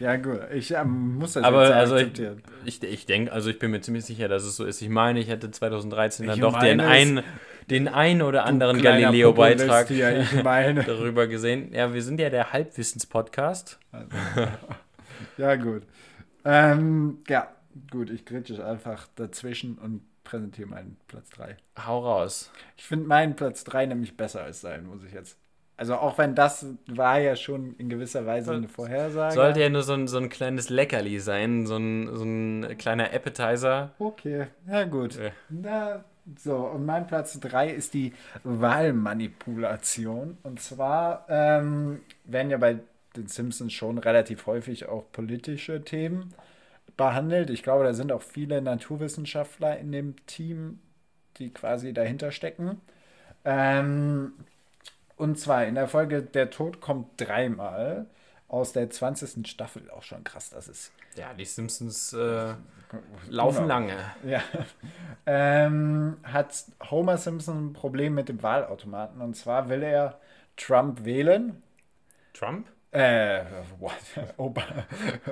[0.00, 0.40] Ja, gut.
[0.52, 2.42] Ich ähm, muss das Aber jetzt also akzeptieren.
[2.64, 4.82] Ich, ich, ich denke, also ich bin mir ziemlich sicher, dass es so ist.
[4.82, 7.22] Ich meine, ich hätte 2013 dann doch den einen,
[7.70, 9.88] den einen oder anderen Galileo-Beitrag
[10.86, 11.72] darüber gesehen.
[11.72, 13.78] Ja, wir sind ja der Halbwissens-Podcast.
[13.92, 14.08] Also,
[15.38, 15.82] ja, gut.
[16.44, 17.48] Ähm, ja,
[17.90, 21.56] gut, ich gritsche einfach dazwischen und präsentiere meinen Platz 3.
[21.86, 22.50] Hau raus.
[22.76, 25.38] Ich finde meinen Platz 3 nämlich besser als sein, muss ich jetzt
[25.76, 29.34] Also auch wenn das war ja schon in gewisser Weise eine Vorhersage.
[29.34, 33.12] Sollte ja nur so ein, so ein kleines Leckerli sein, so ein, so ein kleiner
[33.12, 33.92] Appetizer.
[33.98, 35.18] Okay, ja gut.
[35.18, 35.30] Ja.
[35.50, 36.04] Na,
[36.42, 40.38] so, und mein Platz 3 ist die Wahlmanipulation.
[40.42, 42.78] Und zwar ähm, werden ja bei
[43.14, 46.34] den Simpsons schon relativ häufig auch politische Themen
[46.96, 47.50] behandelt.
[47.50, 50.80] Ich glaube, da sind auch viele Naturwissenschaftler in dem Team,
[51.36, 52.80] die quasi dahinter stecken.
[53.44, 54.32] Ähm,
[55.16, 58.06] und zwar in der Folge Der Tod kommt dreimal
[58.48, 59.46] aus der 20.
[59.48, 59.90] Staffel.
[59.90, 60.92] Auch schon krass, das ist.
[61.16, 62.54] Ja, die Simpsons äh,
[63.28, 63.66] laufen Genau.
[63.68, 63.96] lange.
[64.24, 64.42] Ja.
[65.26, 69.20] Ähm, hat Homer Simpson ein Problem mit dem Wahlautomaten.
[69.20, 70.20] Und zwar will er
[70.56, 71.62] Trump wählen.
[72.32, 72.68] Trump?
[72.92, 73.44] Äh,
[73.80, 73.92] what?
[74.36, 74.62] Ob-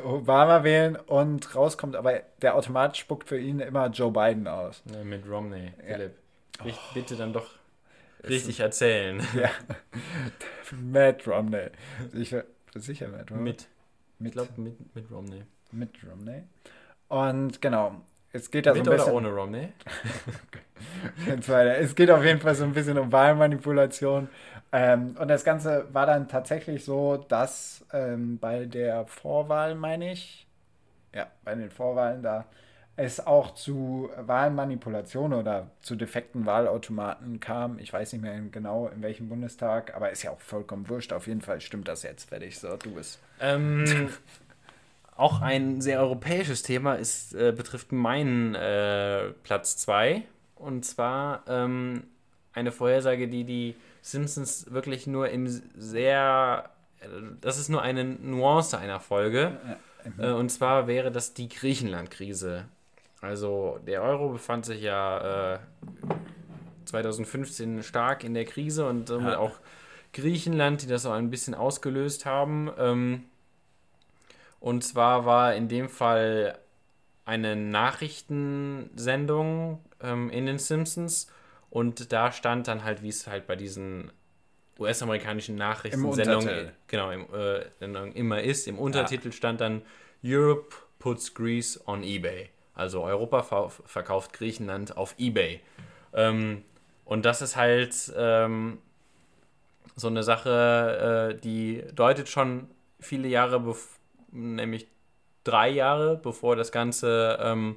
[0.04, 4.82] Obama wählen und rauskommt, aber der Automat spuckt für ihn immer Joe Biden aus.
[5.04, 6.14] Mit Romney, Philipp.
[6.64, 6.94] Richt, Oh.
[6.94, 7.46] Bitte dann doch
[8.28, 9.22] richtig erzählen.
[9.34, 9.50] Ja.
[10.80, 11.68] Matt Romney.
[12.12, 13.42] Sicher, sicher Matt Romney.
[13.44, 13.62] Mit.
[13.62, 15.42] Ich mit, glaube, mit, mit Romney.
[15.72, 16.42] mit Romney.
[17.08, 18.00] Und genau,
[18.32, 19.12] es geht da mit so ein oder bisschen.
[19.14, 19.68] ohne Romney?
[21.26, 24.28] Es geht auf jeden Fall so ein bisschen um Wahlmanipulation.
[24.72, 30.46] Ähm, und das Ganze war dann tatsächlich so, dass ähm, bei der Vorwahl, meine ich,
[31.14, 32.44] ja, bei den Vorwahlen da,
[32.96, 37.78] es auch zu Wahlmanipulationen oder zu defekten Wahlautomaten kam.
[37.78, 41.12] Ich weiß nicht mehr genau in welchem Bundestag, aber ist ja auch vollkommen wurscht.
[41.12, 42.28] Auf jeden Fall stimmt das jetzt.
[42.28, 43.18] Fertig, so, du bist.
[43.40, 44.10] Ähm,
[45.16, 50.22] auch ein sehr europäisches Thema ist, äh, betrifft meinen äh, Platz 2.
[50.54, 52.04] Und zwar ähm,
[52.52, 56.70] eine Vorhersage, die die Simpsons wirklich nur im sehr.
[57.00, 57.06] äh,
[57.40, 59.58] Das ist nur eine Nuance einer Folge.
[60.18, 62.66] Äh, und zwar wäre das die Griechenland-Krise.
[63.24, 65.58] Also der Euro befand sich ja äh,
[66.84, 69.38] 2015 stark in der Krise und somit Ja.
[69.38, 69.58] auch
[70.12, 72.70] Griechenland, die das auch ein bisschen ausgelöst haben.
[72.78, 73.24] Ähm,
[74.60, 76.58] und zwar war in dem Fall
[77.24, 81.26] eine Nachrichtensendung ähm, in den Simpsons
[81.70, 84.12] und da stand dann halt, wie es halt bei diesen
[84.78, 86.72] US-amerikanischen Nachrichtensendungen Untertitel.
[86.86, 87.62] genau, im, äh,
[88.18, 88.68] immer ist.
[88.68, 89.82] Im Untertitel stand dann
[90.22, 92.50] Europe puts Greece on eBay.
[92.74, 95.60] Also Europa ver verkauft Griechenland auf eBay.
[96.12, 96.62] Ähm,
[97.04, 98.78] und das ist halt ähm,
[99.96, 102.68] so eine Sache, äh, die deutet schon
[103.00, 103.62] viele Jahre,
[104.30, 104.88] nämlich
[105.44, 107.76] drei Jahre, bevor das Ganze ähm,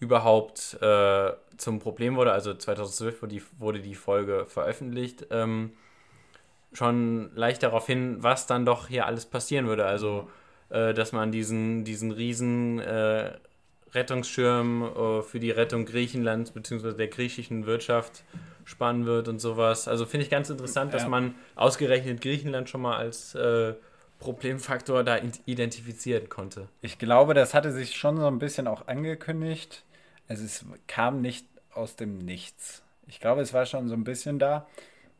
[0.00, 2.32] überhaupt äh, zum Problem wurde.
[2.32, 5.26] Also 2012 wurde die, wurde die Folge veröffentlicht.
[5.30, 5.72] Ähm,
[6.72, 9.86] schon leicht darauf hin, was dann doch hier alles passieren würde.
[9.86, 10.28] Also,
[10.70, 13.32] äh, dass man diesen, diesen riesen äh,
[13.94, 16.92] Rettungsschirm äh, für die Rettung Griechenlands bzw.
[16.94, 18.24] der griechischen Wirtschaft
[18.64, 19.88] spannen wird und sowas.
[19.88, 21.08] Also finde ich ganz interessant, dass Ja.
[21.08, 23.74] man ausgerechnet Griechenland schon mal als äh,
[24.18, 26.68] Problemfaktor da identifizieren konnte.
[26.82, 29.84] Ich glaube, das hatte sich schon so ein bisschen auch angekündigt.
[30.28, 32.82] Also es kam nicht aus dem Nichts.
[33.06, 34.66] Ich glaube, es war schon so ein bisschen da.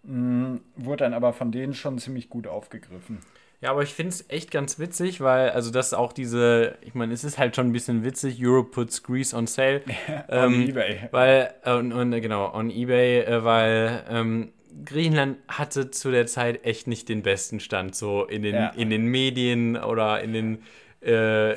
[0.03, 3.21] Mm, Wurde dann aber von denen schon ziemlich gut aufgegriffen.
[3.61, 7.13] Ja, aber ich finde es echt ganz witzig, weil, also das auch diese, ich meine,
[7.13, 9.83] es ist halt schon ein bisschen witzig, Europe puts Greece on sale.
[10.29, 11.09] On Ähm, Ebay.
[11.11, 14.53] Weil, äh, und, und, genau, on Ebay, äh, weil ähm,
[14.85, 18.69] Griechenland hatte zu der Zeit echt nicht den besten Stand, so in den, Ja.
[18.77, 20.63] in den Medien oder in den,
[21.03, 21.11] äh,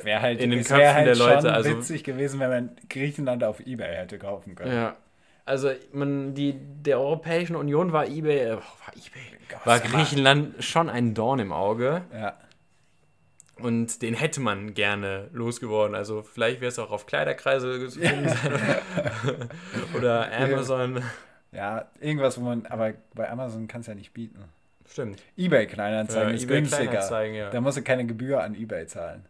[0.04, 1.40] Wäre halt, in den es Köpfen halt der Leute.
[1.42, 4.72] schon Also, witzig gewesen, wenn man Griechenland auf Ebay hätte kaufen können.
[4.74, 4.96] ja.
[5.44, 8.60] Also, man, die, der Europäischen Union war Ebay, äh, war
[8.94, 9.80] Ebay, Gott, war.
[9.80, 12.02] Griechenland schon ein Dorn im Auge.
[12.12, 12.36] Ja.
[13.56, 15.94] Und den hätte man gerne losgeworden.
[15.94, 19.50] Also vielleicht wäre es auch auf Kleiderkreise zu finden sein.
[19.96, 21.02] Oder Amazon.
[21.52, 24.44] ja, irgendwas, wo man, aber bei Amazon kannst du ja nicht bieten.
[24.88, 25.22] Stimmt.
[25.36, 26.84] Ebay Kleinanzeigen Ja, ist eBay günstiger.
[26.84, 27.50] Kleinanzeigen, ja.
[27.50, 29.26] Da musst du keine Gebühr an Ebay zahlen.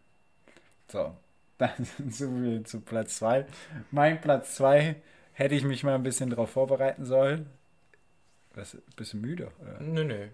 [0.88, 1.16] So,
[1.58, 1.70] dann
[2.08, 3.44] so viel zu Platz 2.
[3.90, 4.96] Mein Platz 2
[5.32, 7.50] hätte ich mich mal ein bisschen darauf vorbereiten sollen.
[8.54, 9.50] Was, bist du müde?
[9.60, 9.80] Oder?
[9.80, 10.28] Nö, nö.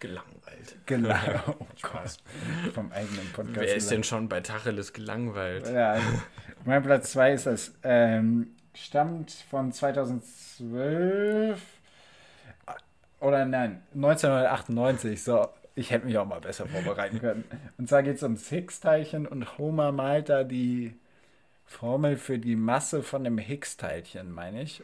[0.00, 0.76] Gelangweilt.
[0.86, 1.14] Genau.
[1.60, 2.16] Oh Gott.
[2.74, 3.60] Vom eigenen Podcast.
[3.60, 5.68] Wer ist denn schon bei Tacheles gelangweilt?
[5.68, 6.06] Ja, also,
[6.64, 7.72] mein Platz 2 ist das.
[7.84, 11.60] Ähm, stammt von 2012.
[13.20, 15.22] Oder nein, 1998.
[15.22, 17.44] So, ich hätte mich auch mal besser vorbereiten können.
[17.78, 20.94] Und zwar geht es ums Higgs-Teilchen und Homer malt da die
[21.72, 24.82] Formel für die Masse von dem Higgs-Teilchen, meine ich.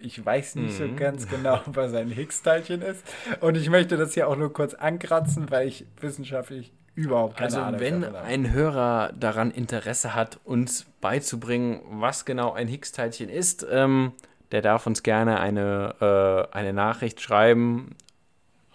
[0.00, 0.96] Ich weiß nicht so Mhm.
[0.96, 3.02] ganz genau, was ein Higgs-Teilchen ist.
[3.40, 7.60] Und ich möchte das hier auch nur kurz ankratzen, weil ich wissenschaftlich überhaupt keine Also
[7.60, 8.26] Ahnung wenn davon habe.
[8.26, 14.12] ein Hörer daran Interesse hat, uns beizubringen, was genau ein Higgs-Teilchen ist, ähm,
[14.52, 17.96] der darf uns gerne eine, äh, eine Nachricht schreiben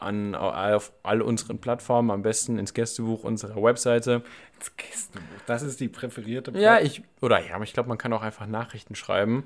[0.02, 4.22] an, auf all unseren Plattformen, am besten ins Gästebuch unserer Webseite.
[4.58, 8.14] Das Gästebuch, das ist die präferierte Ja, ich, oder ja, aber ich glaube, man kann
[8.14, 9.46] auch einfach Nachrichten schreiben.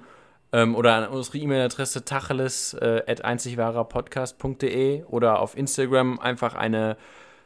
[0.52, 6.96] Ähm, oder an unsere E-Mail-Adresse tacheles äh, einzigwahrerpodcast.de oder auf Instagram einfach eine,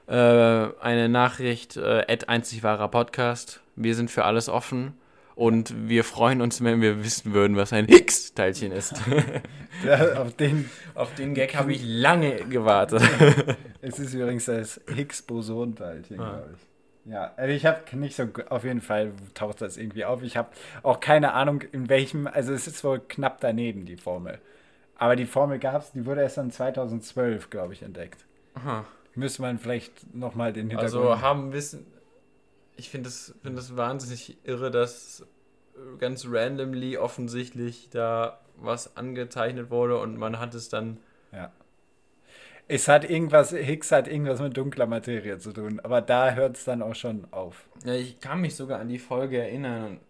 [0.08, 3.62] äh, eine Nachricht äh, at einzigwahrerpodcast.
[3.78, 4.93] Wir sind für alles offen.
[5.38, 8.95] Und wir freuen uns, wenn wir wissen würden, was ein Higgs-Teilchen ist.
[9.85, 13.03] Ja, auf den, Auf den Gag habe ich lange gewartet.
[13.81, 16.29] es ist übrigens das Higgs-Boson-Teilchen, Ah.
[16.31, 17.11] glaube ich.
[17.13, 20.23] Ja, also ich habe nicht so, auf jeden Fall taucht das irgendwie auf.
[20.23, 20.49] Ich habe
[20.81, 24.39] auch keine Ahnung, in welchem, also es ist wohl knapp daneben, die Formel.
[24.97, 28.25] Aber die Formel gab es, die wurde erst dann 2012, glaube ich, entdeckt.
[28.55, 28.85] Aha.
[29.13, 31.05] Müsste man vielleicht nochmal den Hintergrund...
[31.09, 31.85] Also haben Wissen.
[32.78, 35.25] Ich finde es find das wahnsinnig irre, dass
[35.99, 40.99] ganz randomly offensichtlich da was angezeichnet wurde und man hat es dann.
[41.32, 41.51] Ja.
[42.69, 46.65] Es hat irgendwas, Higgs hat irgendwas mit dunkler Materie zu tun, aber da hört es
[46.65, 47.67] dann auch schon auf.
[47.86, 50.01] Ja, ich kann mich sogar an die Folge erinnern.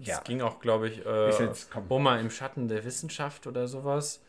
[0.00, 0.20] Es Ja.
[0.20, 1.50] ging auch, glaube ich, äh,
[1.88, 4.22] Homer im Schatten der Wissenschaft oder sowas.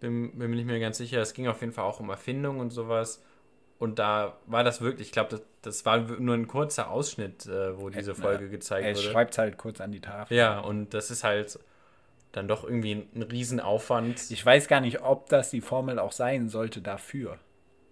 [0.00, 1.20] Bin, bin mir nicht mehr ganz sicher.
[1.20, 3.22] Es ging auf jeden Fall auch um Erfindung und sowas.
[3.78, 7.88] Und da war das wirklich, ich glaube, das, war nur ein kurzer Ausschnitt, äh, wo
[7.90, 9.02] diese Folge gezeigt Er wurde.
[9.10, 10.36] schreibt halt kurz an die Tafel.
[10.36, 11.58] Ja, und das ist halt
[12.32, 14.30] dann doch irgendwie ein, ein Riesenaufwand.
[14.30, 17.38] Ich weiß gar nicht, ob das die Formel auch sein sollte dafür.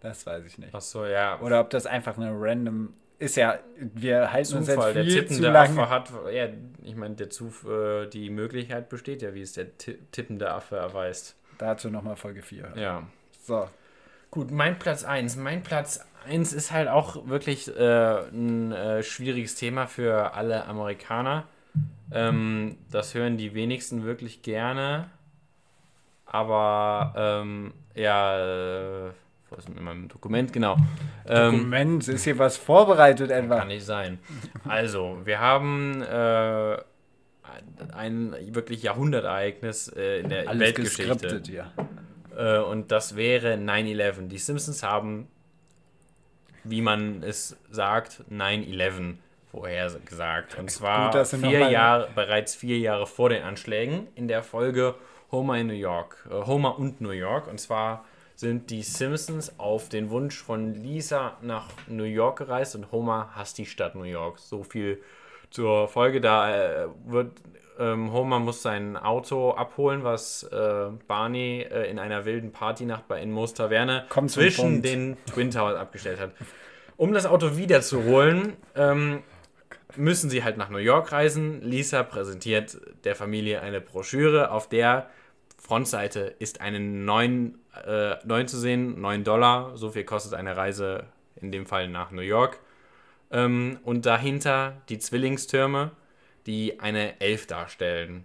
[0.00, 0.74] Das weiß ich nicht.
[0.74, 1.40] Ach so, ja.
[1.40, 2.92] Oder ob das einfach eine random.
[3.20, 5.80] Ist ja, wir halten uns Zufall, jetzt der viel zu tippende lange.
[5.82, 6.48] Affe hat, ja,
[6.82, 10.74] ich meine, der Zuf, äh, die Möglichkeit besteht ja, wie es der ti- tippende Affe
[10.76, 11.36] erweist.
[11.58, 12.72] Dazu nochmal Folge 4.
[12.74, 13.06] Ja.
[13.44, 13.68] So.
[14.32, 15.36] Gut, mein Platz 1.
[15.36, 21.44] Mein Platz 1 ist halt auch wirklich äh, ein äh, schwieriges Thema für alle Amerikaner.
[22.12, 25.08] Ähm, das hören die wenigsten wirklich gerne.
[26.26, 29.10] Aber ähm, ja, äh,
[29.50, 30.52] wo ist denn in meinem Dokument?
[30.52, 30.76] Genau.
[31.26, 33.58] Ähm, Moment, ist hier was vorbereitet etwa?
[33.58, 34.18] kann nicht sein.
[34.66, 36.76] Also, wir haben äh,
[37.92, 41.12] ein wirklich Jahrhundertereignis äh, in der Alles Weltgeschichte.
[41.12, 41.72] geskriptet hier.
[42.36, 44.28] Äh, und das wäre 9-11.
[44.28, 45.28] Die Simpsons haben,
[46.64, 49.14] wie man es sagt, 9-11
[49.50, 50.58] vorher gesagt.
[50.58, 54.94] Und zwar Gut, vier Jahre, bereits vier Jahre vor den Anschlägen in der Folge
[55.30, 56.26] Homer in New York.
[56.30, 57.48] Äh, Homer und New York.
[57.48, 58.04] Und zwar
[58.34, 63.58] sind die Simpsons auf den Wunsch von Lisa nach New York gereist und Homer hasst
[63.58, 64.38] die Stadt New York.
[64.38, 65.02] So viel
[65.50, 66.20] zur Folge.
[66.20, 67.32] Da äh, wird
[67.82, 73.20] ähm, Homer muss sein Auto abholen, was äh, Barney äh, in einer wilden Partynacht bei
[73.20, 76.30] in Moos Taverne Komm zum zwischen den Twin Towers abgestellt hat.
[76.96, 79.22] Um das Auto wiederzuholen, ähm,
[79.96, 81.60] müssen sie halt nach New York reisen.
[81.62, 85.08] Lisa präsentiert der Familie eine Broschüre, auf der
[85.58, 89.76] Frontseite ist eine 9, äh, 9 zu sehen, 9 Dollar.
[89.76, 91.06] So viel kostet eine Reise
[91.36, 92.60] in dem Fall nach New York.
[93.30, 95.92] Ähm, und dahinter die Zwillingstürme,
[96.46, 98.24] die eine 11 darstellen.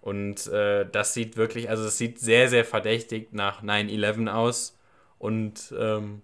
[0.00, 4.78] Und äh, das sieht wirklich, also es sieht sehr, sehr verdächtig nach 9-11 aus.
[5.18, 6.22] Und ähm,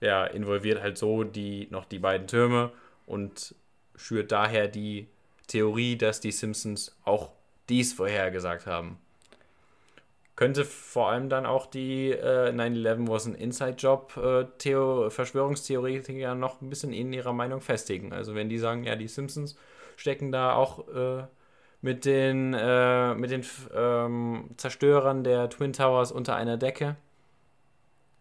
[0.00, 2.72] ja, involviert halt so die, noch die beiden Türme
[3.06, 3.54] und
[3.96, 5.08] schürt daher die
[5.46, 7.32] Theorie, dass die Simpsons auch
[7.68, 8.98] dies vorhergesagt haben.
[10.36, 14.46] Könnte vor allem dann auch die äh, 9-11 was ein Inside-Job äh,
[16.34, 18.12] noch ein bisschen in ihrer Meinung festigen.
[18.12, 19.56] Also wenn die sagen, ja, die Simpsons
[20.00, 21.24] stecken da auch äh,
[21.82, 23.44] mit den, äh, mit den
[23.74, 26.96] ähm, Zerstörern der Twin Towers unter einer Decke,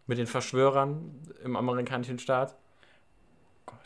[0.06, 2.56] mit den Verschwörern im amerikanischen Staat.
[3.66, 3.78] Gott.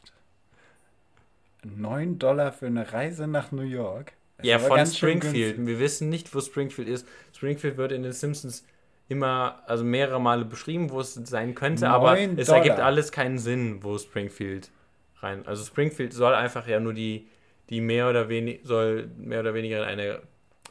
[1.64, 4.14] 9 Dollar für eine Reise nach New York?
[4.38, 5.64] Das Ja, von Springfield.
[5.66, 7.08] Wir wissen nicht, wo Springfield ist.
[7.36, 8.66] Springfield wird in den Simpsons
[9.08, 12.58] immer, also mehrere Male beschrieben, wo es sein könnte, aber es Dollar.
[12.58, 14.72] ergibt alles keinen Sinn, wo Springfield
[15.20, 15.46] rein.
[15.46, 17.28] Also Springfield soll einfach ja nur die,
[17.70, 20.22] die mehr oder wenig, soll mehr oder weniger eine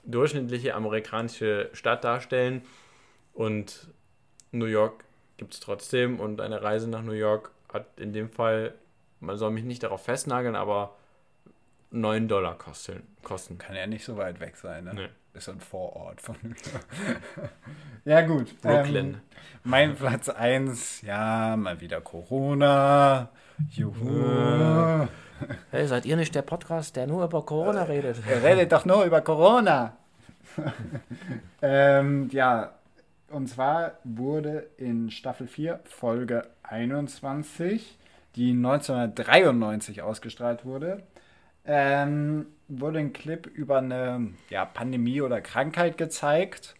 [0.04, 2.62] durchschnittliche amerikanische Stadt darstellen.
[3.32, 3.88] Und
[4.50, 5.04] New York
[5.36, 8.74] gibt es trotzdem und eine Reise nach New York hat in dem Fall,
[9.20, 10.96] man soll mich nicht darauf festnageln, aber
[11.90, 13.02] 9 Dollar kosten.
[13.22, 13.58] kosten.
[13.58, 14.94] Kann ja nicht so weit weg sein, ne?
[14.94, 15.08] Nee.
[15.34, 17.50] Ist ein Vorort von New York.
[18.04, 18.60] ja, gut.
[18.60, 19.14] Brooklyn.
[19.14, 19.20] Ähm,
[19.64, 23.30] mein Platz 1, ja, mal wieder Corona.
[23.70, 25.08] Juhu.
[25.72, 28.18] Hey, seid ihr nicht der Podcast, der nur über Corona redet?
[28.28, 29.96] Er redet doch nur über Corona.
[31.60, 32.74] ähm, ja,
[33.28, 37.98] und zwar wurde in Staffel 4, Folge 21,
[38.36, 41.02] die 1993 ausgestrahlt wurde,
[41.64, 42.46] ähm,
[42.80, 46.74] wurde ein Clip über eine ja, Pandemie oder Krankheit gezeigt.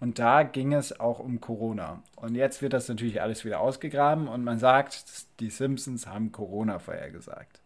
[0.00, 2.02] Und da ging es auch um Corona.
[2.16, 5.04] Und jetzt wird das natürlich alles wieder ausgegraben und man sagt,
[5.40, 7.60] die Simpsons haben Corona vorhergesagt.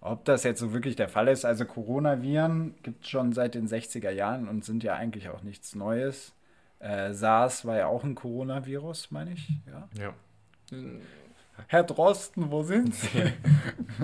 [0.00, 3.68] Ob das jetzt so wirklich der Fall ist, also Coronaviren gibt es schon seit den
[3.68, 6.32] 60er Jahren und sind ja eigentlich auch nichts Neues.
[6.78, 9.50] Äh, SARS war ja auch ein Coronavirus, meine ich.
[9.66, 9.88] Ja.
[9.98, 10.14] Ja.
[11.68, 13.32] Herr Drosten, wo sind Sie?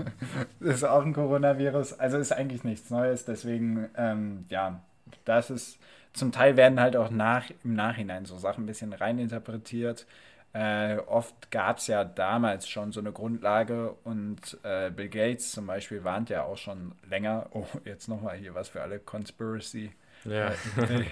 [0.60, 1.98] ist auch ein Coronavirus.
[1.98, 3.24] Also ist eigentlich nichts Neues.
[3.24, 4.80] Deswegen, ähm, ja,
[5.24, 5.78] das ist,
[6.12, 10.06] zum Teil werden halt auch nach, im Nachhinein so Sachen ein bisschen reininterpretiert.
[10.52, 15.66] Äh, oft gab es ja damals schon so eine Grundlage und äh, Bill Gates zum
[15.66, 17.48] Beispiel warnt ja auch schon länger.
[17.50, 19.92] Oh, jetzt nochmal hier was für alle Conspiracy.
[20.24, 20.52] Ja.
[20.76, 21.06] Bill,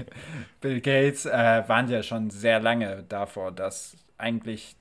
[0.62, 4.76] Bill Gates äh, warnt ja schon sehr lange davor, dass eigentlich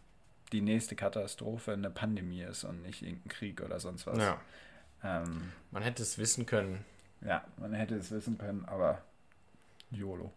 [0.54, 4.18] die nächste Katastrophe eine Pandemie ist und nicht irgendein Krieg oder sonst was.
[4.20, 4.40] ja.
[5.04, 6.86] Ähm, Man hätte es wissen können.
[7.26, 9.02] ja, man hätte es wissen können, aber
[9.92, 10.32] YOLO.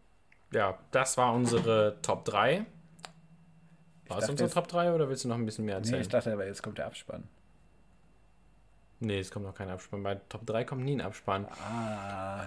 [0.53, 2.67] Ja, das war unsere Top 3.
[4.09, 6.01] War es unsere Top 3 oder willst du noch ein bisschen mehr Nee, erzählen?
[6.03, 7.25] ich dachte aber, jetzt kommt der Abspann.
[9.01, 10.03] Nee, es kommt noch kein Abspann.
[10.03, 11.47] Bei Top 3 kommt nie ein Abspann.
[11.47, 12.45] Ah,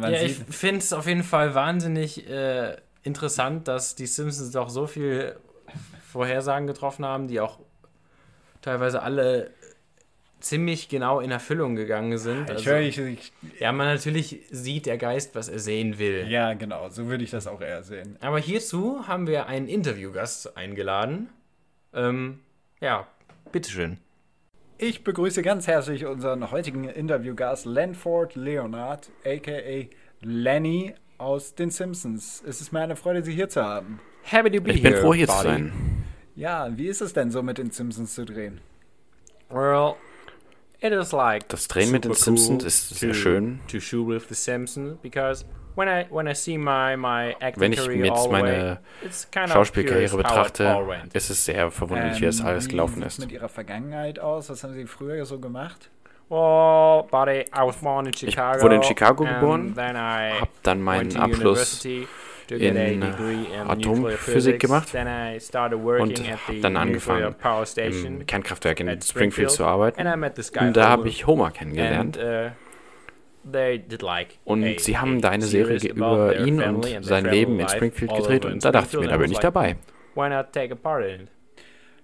[0.00, 4.86] ja, ich finde es auf jeden Fall wahnsinnig äh, interessant, dass die Simpsons doch so
[4.86, 5.36] viel
[6.10, 7.58] Vorhersagen getroffen haben, die auch
[8.62, 9.50] teilweise alle
[10.40, 12.44] ziemlich genau in Erfüllung gegangen sind.
[12.44, 16.26] ich Also, höre, ich, ich, ja, man natürlich sieht der Geist, was er sehen will.
[16.28, 18.16] ja, genau, so würde ich das auch eher sehen.
[18.20, 21.28] Aber hierzu haben wir einen Interviewgast eingeladen.
[21.92, 22.38] Ähm,
[22.80, 23.06] ja,
[23.50, 23.98] bitteschön.
[24.78, 29.88] Ich begrüße ganz herzlich unseren heutigen Interviewgast Lanford Leonard, aka
[30.20, 32.44] Lenny aus den Simpsons.
[32.46, 34.00] Es ist mir eine Freude, Sie hier zu haben.
[34.22, 35.72] Happy to be Ich bin froh, hier zu sein.
[36.38, 38.60] Ja, wie ist es denn so mit den Simpsons zu drehen?
[39.50, 39.94] Well,
[40.80, 43.58] it is like Das Drehen mit den Simpsons ist sehr schön.
[43.72, 47.72] To shoot with the Simpsons because when I when I see my my acting Wenn
[47.72, 50.44] ich jetzt meine way, it's kind of Schauspielkarriere curious how it all
[50.84, 51.14] betrachte, went.
[51.16, 53.18] ist es sehr verwunderlich, wie das Ähm, alles gelaufen ist.
[53.18, 54.48] mit Ihrer Vergangenheit aus?
[54.48, 55.90] Was haben Sie früher so gemacht?
[56.28, 58.62] Well, buddy, I was born in Chicago.
[58.62, 61.84] wurde in Chicago geboren, Then I Hab dann meinen Abschluss
[62.50, 68.26] in, degree in Atomphysik gemacht working und at the hab dann angefangen, power station im
[68.26, 70.06] Kernkraftwerk in Springfield zu arbeiten.
[70.06, 72.18] Und da habe ich Homer kennengelernt.
[72.18, 72.50] uh,
[74.44, 78.64] Und sie haben da eine Serie über ihn und sein Leben in Springfield gedreht und
[78.64, 79.76] da dachte ich mir, da bin ich dabei.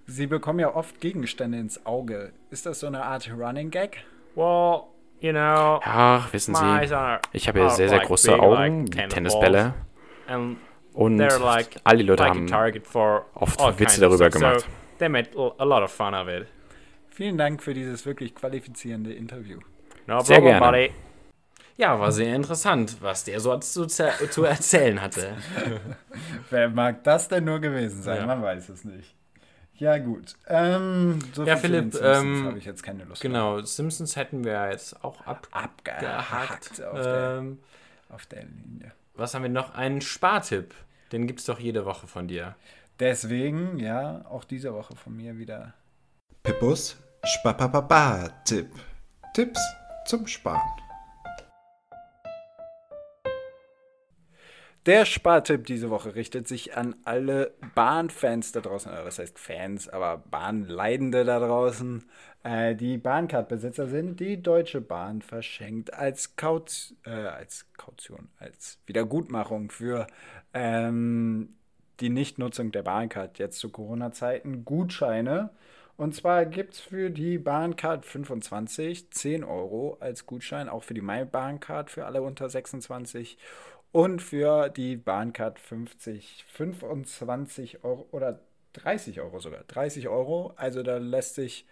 [0.07, 2.31] Sie bekommen ja oft Gegenstände ins Auge.
[2.51, 3.97] Ist das so eine Art Running Gag?
[4.35, 4.83] Well,
[5.19, 6.93] you know, Ach, wissen Sie,
[7.33, 9.73] ich habe ja sehr, sehr große Augen, wie tennis Tennisbälle.
[10.27, 14.61] Und like all die Leute like haben target for oft Witze darüber gemacht.
[14.61, 14.67] So
[14.99, 16.47] they made a lot of fun of it.
[17.09, 19.59] Vielen Dank für dieses wirklich qualifizierende Interview.
[20.07, 20.71] No Sehr problem, gerne.
[20.71, 20.93] buddy.
[21.77, 25.35] Ja, war sehr interessant, was der so zu, zu erzählen hatte.
[26.49, 28.17] Wer mag das denn nur gewesen sein?
[28.17, 28.25] Ja.
[28.25, 29.13] Man weiß es nicht.
[29.73, 30.35] Ja, gut.
[30.47, 33.31] Ähm, so Ja, Philipp, Simpsons ähm, habe ich jetzt keine Lust mehr.
[33.31, 36.05] Genau, Simpsons hätten wir jetzt auch abgehakt.
[36.05, 37.59] Abgehakt auf, der, Ähm,
[38.07, 38.93] auf der Linie.
[39.15, 39.73] Was haben wir noch?
[39.73, 40.73] Einen Spartipp.
[41.11, 42.55] Den gibt's doch jede Woche von dir.
[42.99, 45.73] Deswegen, ja, auch diese Woche von mir wieder.
[46.43, 48.69] Pippus Spapapapa-Tipp.
[49.33, 49.59] Tipps
[50.05, 50.84] zum Sparen.
[54.85, 60.17] Der Spartipp diese Woche richtet sich an alle Bahnfans da draußen, das heißt Fans, aber
[60.17, 62.03] Bahnleidende da draußen,
[62.43, 64.19] äh, die Bahncard-Besitzer sind.
[64.19, 70.05] Die Deutsche Bahn verschenkt als, Kaut äh, als Kaution, als Wiedergutmachung für
[70.53, 71.55] ähm,
[71.99, 75.49] die Nichtnutzung der Bahncard jetzt zu Corona-Zeiten Gutscheine.
[75.97, 81.01] Und zwar gibt es für die Bahncard 25 10 Euro als Gutschein, auch für die
[81.01, 83.37] MyBahncard für alle unter 26
[83.95, 88.41] und für die Bahncard 50 25 Euro oder
[88.73, 89.63] 30 Euro sogar.
[89.69, 91.65] 30 Euro, also da lässt sich.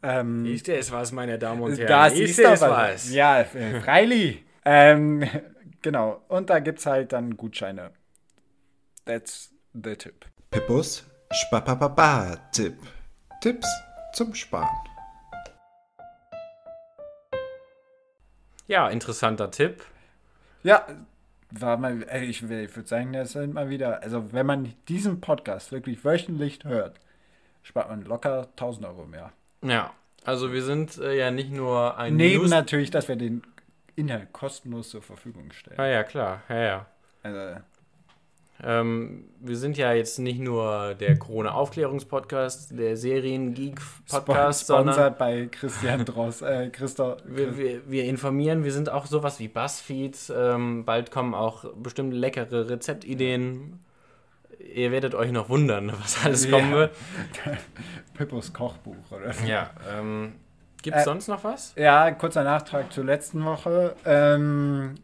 [0.00, 1.88] Ähm, Ist es was, meine Damen und Herren?
[1.88, 3.12] da ist es du was?
[3.12, 4.44] Ja, äh, freilich.
[4.64, 5.28] ähm,
[5.82, 6.22] genau.
[6.28, 7.90] Und da gibt es halt dann Gutscheine.
[9.04, 10.26] That's the tip.
[10.52, 12.76] Pippus Spapapapa-Tipp.
[13.40, 13.68] Tipps
[14.12, 14.68] zum Sparen.
[18.68, 19.84] Ja, interessanter Tipp.
[20.62, 20.86] Ja,
[21.60, 25.20] war mal, ey, ich, ich würde sagen, das sind mal wieder, also wenn man diesen
[25.20, 27.00] Podcast wirklich wöchentlich hört,
[27.62, 29.32] spart man locker 1000 Euro mehr.
[29.62, 29.92] Ja,
[30.24, 32.50] also wir sind äh, ja nicht nur ein Neben News...
[32.50, 33.42] natürlich, dass wir den
[33.96, 35.78] Inhalt kostenlos zur Verfügung stellen.
[35.78, 36.42] Ah ja, klar.
[36.48, 36.86] Ja, ja.
[37.22, 37.60] Also,
[38.66, 46.40] Ähm, wir sind ja jetzt nicht nur der Corona-Aufklärungspodcast, der Serien-Geek-Podcast, sondern bei Christian Dross,
[46.42, 47.18] äh, Christoph.
[47.26, 48.64] wir, wir, wir informieren.
[48.64, 50.32] Wir sind auch sowas wie Buzzfeed.
[50.34, 53.80] Ähm, bald kommen auch bestimmt leckere Rezeptideen
[54.72, 56.52] ihr werdet euch noch wundern, was alles Ja.
[56.52, 56.92] kommen wird.
[58.14, 59.32] Pippos Kochbuch, oder?
[59.46, 60.32] Ja, ähm,
[60.82, 61.74] gibt es Äh, sonst noch was?
[61.76, 63.94] Ja, kurzer Nachtrag zur letzten Woche.
[64.06, 64.94] Ähm,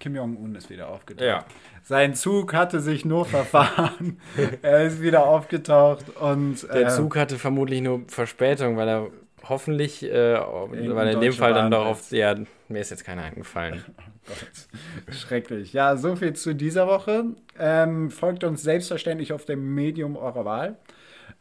[0.00, 1.24] Kim Jong-un ist wieder aufgetaucht.
[1.24, 1.44] Ja.
[1.88, 4.20] Sein Zug hatte sich nur verfahren.
[4.62, 9.10] er ist wieder aufgetaucht und Der äh, Zug hatte vermutlich nur Verspätung, weil er
[9.42, 12.34] hoffentlich, äh, weil in dem Fall dann darauf, ja,
[12.68, 13.82] mir ist jetzt keiner eingefallen.
[14.26, 15.72] Gott, schrecklich.
[15.72, 17.24] Ja, so viel zu dieser Woche.
[17.58, 20.76] Ähm, folgt uns selbstverständlich auf dem Medium eurer Wahl.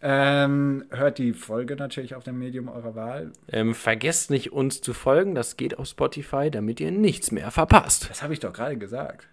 [0.02, 3.34] Ähm, hört die Folge natürlich auf dem Medium eurer Wahl.
[3.52, 8.10] Ähm, vergesst nicht, uns zu folgen, das geht auf Spotify, damit ihr nichts mehr verpasst.
[8.10, 9.28] Das habe ich doch gerade gesagt.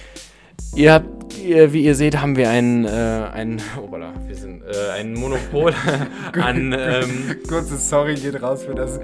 [0.75, 2.89] Ihr habt, ihr, wie ihr seht, haben wir ein, äh,
[3.33, 5.73] ein, obala, wir sind, äh, ein Monopol
[6.41, 8.99] an, ähm, Kurze Sorry geht raus für das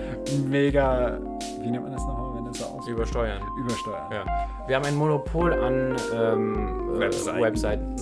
[0.47, 1.19] mega.
[1.61, 2.93] Wie nennt man das nochmal, wenn das so aussieht?
[2.93, 3.41] Übersteuern.
[3.59, 4.11] Übersteuern.
[4.11, 4.25] Ja.
[4.67, 7.41] Wir haben ein Monopol an ähm, äh, Webseiten.
[7.41, 7.95] Webseiten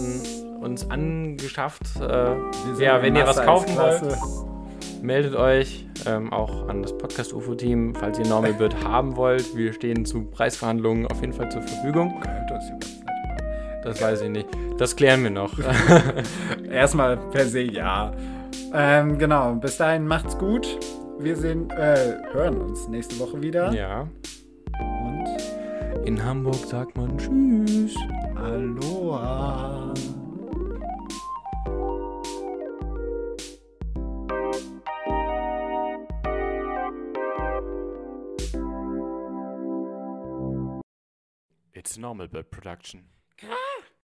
[0.63, 1.83] uns angeschafft.
[1.99, 2.35] Äh,
[2.79, 4.01] ja, wenn ihr was kaufen wollt,
[5.01, 9.55] meldet euch ähm, auch an das Podcast-UFO-Team, falls ihr Normal Bird haben wollt.
[9.55, 12.19] Wir stehen zu Preisverhandlungen auf jeden Fall zur Verfügung.
[12.21, 13.02] Könnt uns die
[13.83, 14.47] Das weiß ich nicht.
[14.77, 15.53] Das klären wir noch.
[16.69, 18.11] Erstmal per se ja.
[18.73, 20.79] Ähm, genau, bis dahin macht's gut.
[21.19, 23.71] Wir sehen, äh, hören uns nächste Woche wieder.
[23.73, 24.07] ja.
[24.79, 27.95] Und In Hamburg sagt man Tschüss.
[28.35, 29.93] Aloha.
[41.73, 43.09] It's normal bird production.
[43.47, 43.81] Huh?